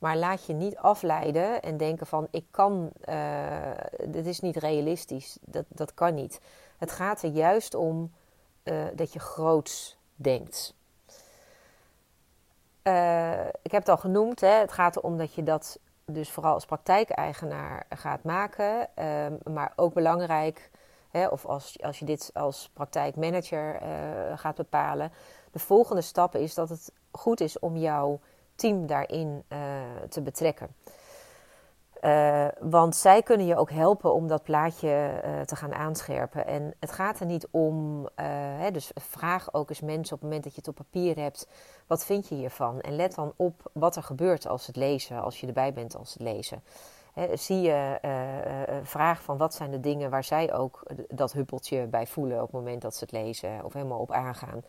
Maar 0.01 0.17
laat 0.17 0.47
je 0.47 0.53
niet 0.53 0.77
afleiden 0.77 1.63
en 1.63 1.77
denken 1.77 2.07
van 2.07 2.29
ik 2.31 2.45
kan, 2.51 2.91
uh, 3.09 3.71
dit 4.07 4.27
is 4.27 4.41
niet 4.41 4.57
realistisch, 4.57 5.39
dat, 5.41 5.65
dat 5.69 5.95
kan 5.95 6.15
niet. 6.15 6.41
Het 6.79 6.91
gaat 6.91 7.23
er 7.23 7.31
juist 7.31 7.75
om 7.75 8.13
uh, 8.65 8.85
dat 8.95 9.13
je 9.13 9.19
groots 9.19 9.99
denkt. 10.15 10.75
Uh, 12.83 13.47
ik 13.47 13.71
heb 13.71 13.81
het 13.81 13.89
al 13.89 13.97
genoemd, 13.97 14.41
hè, 14.41 14.49
het 14.49 14.73
gaat 14.73 14.97
erom 14.97 15.19
dat 15.19 15.35
je 15.35 15.43
dat 15.43 15.79
dus 16.05 16.31
vooral 16.31 16.55
als 16.55 16.67
praktijkeigenaar 16.67 17.87
gaat 17.89 18.23
maken. 18.23 18.89
Um, 19.05 19.39
maar 19.53 19.73
ook 19.77 19.95
belangrijk, 19.95 20.71
hè, 21.11 21.27
of 21.27 21.47
als, 21.47 21.83
als 21.83 21.99
je 21.99 22.05
dit 22.05 22.31
als 22.35 22.71
praktijkmanager 22.73 23.81
gaat 24.37 24.57
bepalen. 24.57 25.13
De 25.51 25.59
volgende 25.59 26.03
stap 26.03 26.35
is 26.35 26.55
dat 26.55 26.69
het 26.69 26.93
goed 27.11 27.41
is 27.41 27.59
om 27.59 27.77
jouw 27.77 28.21
team 28.61 28.87
daarin 28.87 29.45
uh, 29.49 29.59
te 30.09 30.23
betrekken. 30.23 30.75
Uh, 32.03 32.47
want 32.61 32.97
zij 32.97 33.23
kunnen 33.23 33.47
je 33.47 33.57
ook 33.57 33.71
helpen 33.71 34.15
om 34.15 34.29
dat 34.29 34.43
plaatje 34.43 35.23
uh, 35.25 35.41
te 35.41 35.57
gaan 35.57 35.75
aanscherpen. 35.75 36.47
En 36.47 36.75
het 36.79 36.93
gaat 36.93 37.21
er 37.21 37.27
niet 37.27 37.49
om, 37.51 38.09
hè, 38.59 38.71
dus 38.71 38.91
vraag 38.95 39.55
ook 39.55 39.69
eens 39.69 39.81
mensen 39.81 40.15
op 40.15 40.21
het 40.21 40.23
moment 40.23 40.45
dat 40.45 40.53
je 40.55 40.59
het 40.59 40.69
op 40.69 40.75
papier 40.75 41.17
hebt, 41.17 41.49
wat 41.87 42.05
vind 42.05 42.29
je 42.29 42.35
hiervan? 42.35 42.81
En 42.81 42.97
let 42.97 43.15
dan 43.15 43.33
op 43.37 43.71
wat 43.73 43.97
er 43.97 44.03
gebeurt 44.03 44.47
als 44.47 44.67
het 44.67 44.77
lezen, 44.77 45.23
als 45.23 45.41
je 45.41 45.47
erbij 45.47 45.73
bent 45.73 45.97
als 45.97 46.13
het 46.13 46.23
lezen. 46.23 46.63
Zie 47.35 47.61
je, 47.61 47.99
vraag 48.83 49.23
van 49.23 49.37
wat 49.37 49.55
zijn 49.55 49.71
de 49.71 49.81
dingen 49.81 50.11
waar 50.11 50.25
zij 50.25 50.55
ook 50.55 50.83
dat 51.09 51.33
huppeltje 51.33 51.87
bij 51.87 52.07
voelen 52.07 52.37
op 52.37 52.53
het 52.53 52.53
moment 52.53 52.83
dat 52.83 52.95
ze 52.95 53.05
het 53.05 53.13
lezen 53.13 53.65
of 53.65 53.73
helemaal 53.73 54.01
op 54.01 54.13
aangaan. 54.13 54.63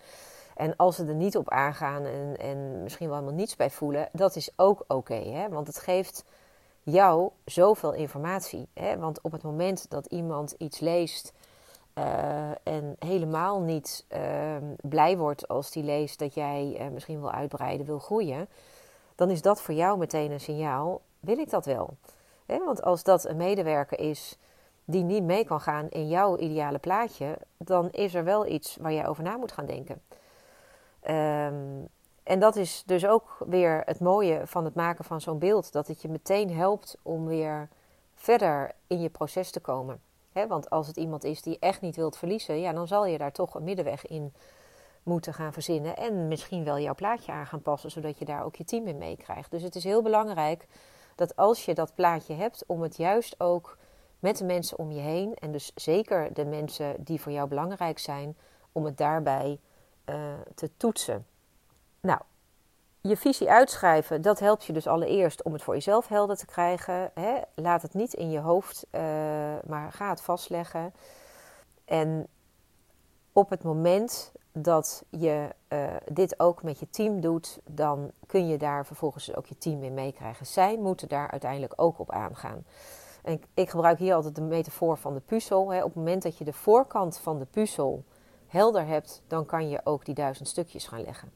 En 0.55 0.75
als 0.75 0.95
ze 0.95 1.05
er 1.05 1.15
niet 1.15 1.37
op 1.37 1.49
aangaan 1.49 2.05
en, 2.05 2.37
en 2.37 2.83
misschien 2.83 3.07
wel 3.07 3.15
helemaal 3.17 3.37
niets 3.37 3.55
bij 3.55 3.69
voelen, 3.69 4.09
dat 4.11 4.35
is 4.35 4.51
ook 4.55 4.83
oké. 4.87 5.47
want 5.49 5.67
het 5.67 5.77
geeft 5.77 6.23
jou 6.83 7.29
zoveel 7.45 7.93
informatie. 7.93 8.67
Hè? 8.73 8.97
Want 8.97 9.21
op 9.21 9.31
het 9.31 9.43
moment 9.43 9.89
dat 9.89 10.05
iemand 10.05 10.55
iets 10.57 10.79
leest 10.79 11.33
uh, 11.97 12.49
en 12.63 12.95
helemaal 12.99 13.61
niet 13.61 14.05
uh, 14.09 14.19
blij 14.81 15.17
wordt 15.17 15.47
als 15.47 15.71
die 15.71 15.83
leest 15.83 16.19
dat 16.19 16.33
jij 16.33 16.77
uh, 16.79 16.87
misschien 16.87 17.19
wil 17.19 17.31
uitbreiden, 17.31 17.85
wil 17.85 17.99
groeien, 17.99 18.47
dan 19.15 19.29
is 19.29 19.41
dat 19.41 19.61
voor 19.61 19.73
jou 19.73 19.97
meteen 19.97 20.31
een 20.31 20.39
signaal: 20.39 21.01
wil 21.19 21.37
ik 21.37 21.49
dat 21.49 21.65
wel? 21.65 21.97
Hè? 22.45 22.57
Want 22.65 22.81
als 22.81 23.03
dat 23.03 23.25
een 23.25 23.37
medewerker 23.37 23.99
is 23.99 24.37
die 24.85 25.03
niet 25.03 25.23
mee 25.23 25.45
kan 25.45 25.61
gaan 25.61 25.89
in 25.89 26.07
jouw 26.07 26.37
ideale 26.37 26.79
plaatje, 26.79 27.37
dan 27.57 27.89
is 27.91 28.13
er 28.13 28.23
wel 28.23 28.47
iets 28.47 28.77
waar 28.81 28.93
jij 28.93 29.07
over 29.07 29.23
na 29.23 29.37
moet 29.37 29.51
gaan 29.51 29.65
denken. 29.65 30.01
Um, 31.09 31.87
en 32.23 32.39
dat 32.39 32.55
is 32.55 32.83
dus 32.85 33.05
ook 33.05 33.37
weer 33.47 33.81
het 33.85 33.99
mooie 33.99 34.41
van 34.45 34.65
het 34.65 34.75
maken 34.75 35.05
van 35.05 35.21
zo'n 35.21 35.39
beeld. 35.39 35.71
Dat 35.71 35.87
het 35.87 36.01
je 36.01 36.09
meteen 36.09 36.53
helpt 36.53 36.97
om 37.01 37.25
weer 37.25 37.69
verder 38.13 38.71
in 38.87 39.01
je 39.01 39.09
proces 39.09 39.51
te 39.51 39.59
komen. 39.59 40.01
Want 40.47 40.69
als 40.69 40.87
het 40.87 40.97
iemand 40.97 41.23
is 41.23 41.41
die 41.41 41.57
echt 41.59 41.81
niet 41.81 41.95
wilt 41.95 42.17
verliezen, 42.17 42.59
ja, 42.59 42.73
dan 42.73 42.87
zal 42.87 43.05
je 43.05 43.17
daar 43.17 43.31
toch 43.31 43.55
een 43.55 43.63
middenweg 43.63 44.07
in 44.07 44.33
moeten 45.03 45.33
gaan 45.33 45.53
verzinnen. 45.53 45.97
En 45.97 46.27
misschien 46.27 46.63
wel 46.63 46.79
jouw 46.79 46.95
plaatje 46.95 47.31
aan 47.31 47.45
gaan 47.45 47.61
passen, 47.61 47.91
zodat 47.91 48.19
je 48.19 48.25
daar 48.25 48.45
ook 48.45 48.55
je 48.55 48.63
team 48.63 48.87
in 48.87 48.97
meekrijgt. 48.97 49.51
Dus 49.51 49.63
het 49.63 49.75
is 49.75 49.83
heel 49.83 50.01
belangrijk 50.01 50.67
dat 51.15 51.35
als 51.35 51.65
je 51.65 51.73
dat 51.73 51.95
plaatje 51.95 52.33
hebt, 52.33 52.63
om 52.67 52.81
het 52.81 52.97
juist 52.97 53.35
ook 53.39 53.77
met 54.19 54.37
de 54.37 54.45
mensen 54.45 54.77
om 54.77 54.91
je 54.91 54.99
heen, 54.99 55.35
en 55.35 55.51
dus 55.51 55.71
zeker 55.75 56.33
de 56.33 56.45
mensen 56.45 56.95
die 57.03 57.21
voor 57.21 57.31
jou 57.31 57.47
belangrijk 57.47 57.99
zijn, 57.99 58.37
om 58.71 58.85
het 58.85 58.97
daarbij 58.97 59.59
uh, 60.11 60.15
te 60.55 60.69
toetsen. 60.77 61.25
Nou, 61.99 62.19
je 63.01 63.17
visie 63.17 63.49
uitschrijven, 63.49 64.21
dat 64.21 64.39
helpt 64.39 64.65
je 64.65 64.73
dus 64.73 64.87
allereerst 64.87 65.43
om 65.43 65.53
het 65.53 65.63
voor 65.63 65.73
jezelf 65.73 66.07
helder 66.07 66.37
te 66.37 66.45
krijgen. 66.45 67.11
Hè? 67.13 67.41
Laat 67.55 67.81
het 67.81 67.93
niet 67.93 68.13
in 68.13 68.31
je 68.31 68.39
hoofd, 68.39 68.85
uh, 68.91 69.01
maar 69.67 69.91
ga 69.91 70.09
het 70.09 70.21
vastleggen. 70.21 70.93
En 71.85 72.27
op 73.33 73.49
het 73.49 73.63
moment 73.63 74.31
dat 74.51 75.03
je 75.09 75.49
uh, 75.69 75.87
dit 76.11 76.39
ook 76.39 76.63
met 76.63 76.79
je 76.79 76.89
team 76.89 77.21
doet, 77.21 77.59
dan 77.65 78.11
kun 78.27 78.47
je 78.47 78.57
daar 78.57 78.85
vervolgens 78.85 79.35
ook 79.35 79.45
je 79.45 79.57
team 79.57 79.83
in 79.83 79.93
meekrijgen. 79.93 80.45
Zij 80.45 80.77
moeten 80.77 81.07
daar 81.07 81.31
uiteindelijk 81.31 81.73
ook 81.75 81.99
op 81.99 82.11
aangaan. 82.11 82.65
En 83.23 83.33
ik, 83.33 83.45
ik 83.53 83.69
gebruik 83.69 83.99
hier 83.99 84.13
altijd 84.13 84.35
de 84.35 84.41
metafoor 84.41 84.97
van 84.97 85.13
de 85.13 85.19
puzzel. 85.19 85.71
Hè. 85.71 85.77
Op 85.77 85.83
het 85.83 85.95
moment 85.95 86.23
dat 86.23 86.37
je 86.37 86.43
de 86.43 86.53
voorkant 86.53 87.17
van 87.17 87.39
de 87.39 87.45
puzzel 87.45 88.03
helder 88.51 88.85
hebt, 88.85 89.21
dan 89.27 89.45
kan 89.45 89.69
je 89.69 89.81
ook 89.83 90.05
die 90.05 90.15
duizend 90.15 90.47
stukjes 90.47 90.87
gaan 90.87 91.03
leggen. 91.03 91.31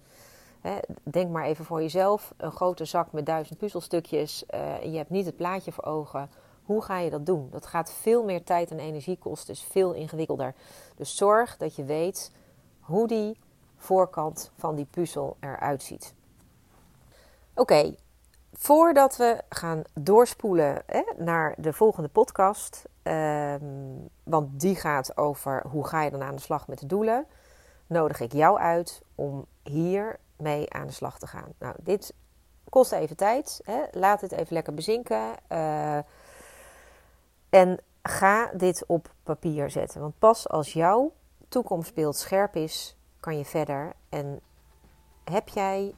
denk 1.04 1.32
maar 1.32 1.46
even 1.46 1.66
voor 1.66 1.82
jezelf: 1.82 2.34
een 2.38 2.52
grote 2.52 2.86
zak 2.86 3.12
met 3.12 3.26
duizend 3.26 3.58
puzzelstukjes. 3.60 4.44
Uh, 4.50 4.84
je 4.84 4.98
hebt 4.98 5.10
niet 5.10 5.26
het 5.26 5.38
plaatje 5.38 5.72
voor 5.72 5.84
ogen. 5.84 6.30
Hoe 6.64 6.82
ga 6.82 7.00
je 7.00 7.10
dat 7.10 7.26
doen? 7.26 7.48
Dat 7.52 7.66
gaat 7.66 7.92
veel 7.92 8.24
meer 8.24 8.44
tijd 8.44 8.72
en 8.72 8.80
energie 8.80 9.18
kosten, 9.18 9.54
is 9.54 9.64
veel 9.64 9.94
ingewikkelder. 9.94 10.56
Dus 10.96 11.16
zorg 11.16 11.58
dat 11.58 11.76
je 11.76 11.84
weet 11.84 12.32
hoe 12.80 13.08
die 13.08 13.38
voorkant 13.78 14.52
van 14.56 14.76
die 14.76 14.88
puzzel 14.92 15.38
eruit 15.40 15.84
ziet. 15.84 16.14
Oké, 17.54 17.96
voordat 18.54 19.18
we 19.18 19.42
gaan 19.50 19.84
doorspoelen 19.94 20.84
hè, 20.86 21.04
naar 21.18 21.56
de 21.58 21.74
volgende 21.74 22.10
podcast, 22.10 22.84
ehm, 23.06 23.64
want 24.24 24.60
die 24.60 24.76
gaat 24.76 25.18
over 25.18 25.64
hoe 25.68 25.88
ga 25.88 26.02
je 26.02 26.12
dan 26.12 26.24
aan 26.24 26.36
de 26.36 26.42
slag 26.42 26.68
met 26.68 26.80
de 26.80 26.86
doelen, 26.86 27.26
nodig 27.88 28.20
ik 28.20 28.34
jou 28.34 28.60
uit 28.60 29.02
om 29.16 29.46
hier 29.64 30.20
mee 30.38 30.74
aan 30.74 30.88
de 30.88 30.94
slag 30.94 31.20
te 31.20 31.28
gaan. 31.28 31.54
Nou, 31.60 31.76
dit 31.80 32.14
kost 32.70 32.92
even 32.92 33.16
tijd. 33.16 33.62
Hè? 33.64 33.82
Laat 33.92 34.22
het 34.22 34.32
even 34.32 34.54
lekker 34.54 34.74
bezinken. 34.74 35.34
Uh, 35.50 35.98
en 37.50 37.80
ga 38.02 38.52
dit 38.54 38.84
op 38.88 39.14
papier 39.24 39.70
zetten. 39.70 40.02
Want 40.02 40.20
pas 40.20 40.50
als 40.50 40.74
jouw 40.74 41.12
toekomstbeeld 41.50 42.16
scherp 42.16 42.56
is, 42.56 42.98
kan 43.20 43.38
je 43.38 43.46
verder. 43.46 43.94
En 44.10 44.40
heb 45.24 45.48
jij 45.48 45.94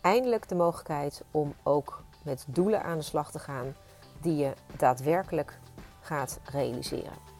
eindelijk 0.00 0.48
de 0.48 0.54
mogelijkheid 0.54 1.24
om 1.30 1.54
ook 1.62 2.02
met 2.24 2.44
doelen 2.48 2.82
aan 2.82 2.98
de 2.98 3.04
slag 3.04 3.30
te 3.30 3.38
gaan 3.38 3.74
die 4.20 4.36
je 4.36 4.52
daadwerkelijk 4.76 5.58
gaat 6.02 6.40
realiseren. 6.44 7.30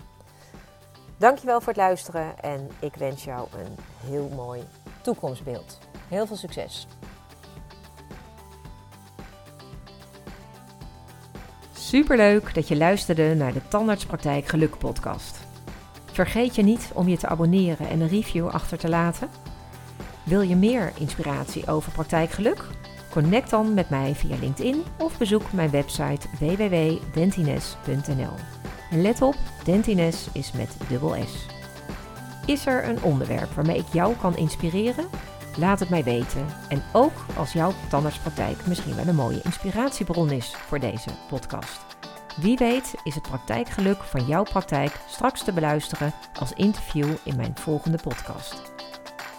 Dankjewel 1.17 1.61
voor 1.61 1.69
het 1.69 1.77
luisteren 1.77 2.39
en 2.39 2.71
ik 2.81 2.95
wens 2.95 3.25
jou 3.25 3.49
een 3.53 3.77
heel 4.07 4.29
mooi 4.29 4.63
toekomstbeeld. 5.03 5.79
Heel 6.09 6.27
veel 6.27 6.37
succes! 6.37 6.87
Superleuk 11.73 12.55
dat 12.55 12.69
je 12.69 12.77
luisterde 12.77 13.35
naar 13.35 13.53
de 13.53 13.69
Tandartspraktijk 13.69 14.47
Geluk 14.47 14.79
podcast. 14.79 15.39
Vergeet 16.13 16.55
je 16.55 16.63
niet 16.63 16.91
om 16.95 17.09
je 17.09 17.17
te 17.17 17.27
abonneren 17.27 17.89
en 17.89 18.01
een 18.01 18.09
review 18.09 18.49
achter 18.49 18.79
te 18.79 18.89
laten. 18.89 19.29
Wil 20.25 20.41
je 20.41 20.57
meer 20.57 20.93
inspiratie 20.99 21.67
over 21.67 21.93
praktijkgeluk? 21.93 22.65
Connect 23.13 23.51
dan 23.51 23.75
met 23.75 23.91
mij 23.91 24.15
via 24.15 24.37
LinkedIn 24.41 24.85
of 24.99 25.19
bezoek 25.19 25.53
mijn 25.53 25.71
website 25.71 26.29
www.dentines.nl. 26.39 28.35
En 28.91 29.03
let 29.03 29.23
op, 29.23 29.37
Dentines 29.65 30.29
is 30.33 30.53
met 30.53 30.77
dubbel 30.89 31.15
S. 31.27 31.47
Is 32.47 32.67
er 32.67 32.89
een 32.89 33.03
onderwerp 33.03 33.53
waarmee 33.53 33.79
ik 33.79 33.93
jou 33.93 34.15
kan 34.17 34.37
inspireren? 34.37 35.05
Laat 35.57 35.81
het 35.81 35.89
mij 35.89 36.05
weten. 36.05 36.47
En 36.69 36.83
ook 36.93 37.25
als 37.37 37.53
jouw 37.53 37.73
tandartspraktijk 37.89 38.67
misschien 38.67 38.97
wel 38.97 39.07
een 39.07 39.15
mooie 39.15 39.41
inspiratiebron 39.43 40.31
is 40.31 40.55
voor 40.55 40.81
deze 40.81 41.11
podcast. 41.29 41.81
Wie 42.37 42.57
weet 42.57 42.95
is 43.05 43.15
het 43.15 43.29
praktijkgeluk 43.29 44.03
van 44.03 44.27
jouw 44.27 44.43
praktijk 44.43 45.01
straks 45.09 45.45
te 45.45 45.53
beluisteren 45.53 46.13
als 46.39 46.53
interview 46.53 47.09
in 47.23 47.37
mijn 47.37 47.57
volgende 47.57 47.99
podcast. 48.03 48.73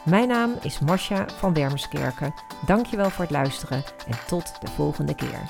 Mijn 0.06 0.28
naam 0.28 0.56
is 0.62 0.80
Marcia 0.80 1.26
van 1.38 1.54
Wermerskerken. 1.54 2.34
Dankjewel 2.66 3.10
voor 3.10 3.24
het 3.24 3.34
luisteren 3.34 3.84
en 4.08 4.18
tot 4.28 4.62
de 4.62 4.68
volgende 4.68 5.16
keer. 5.16 5.42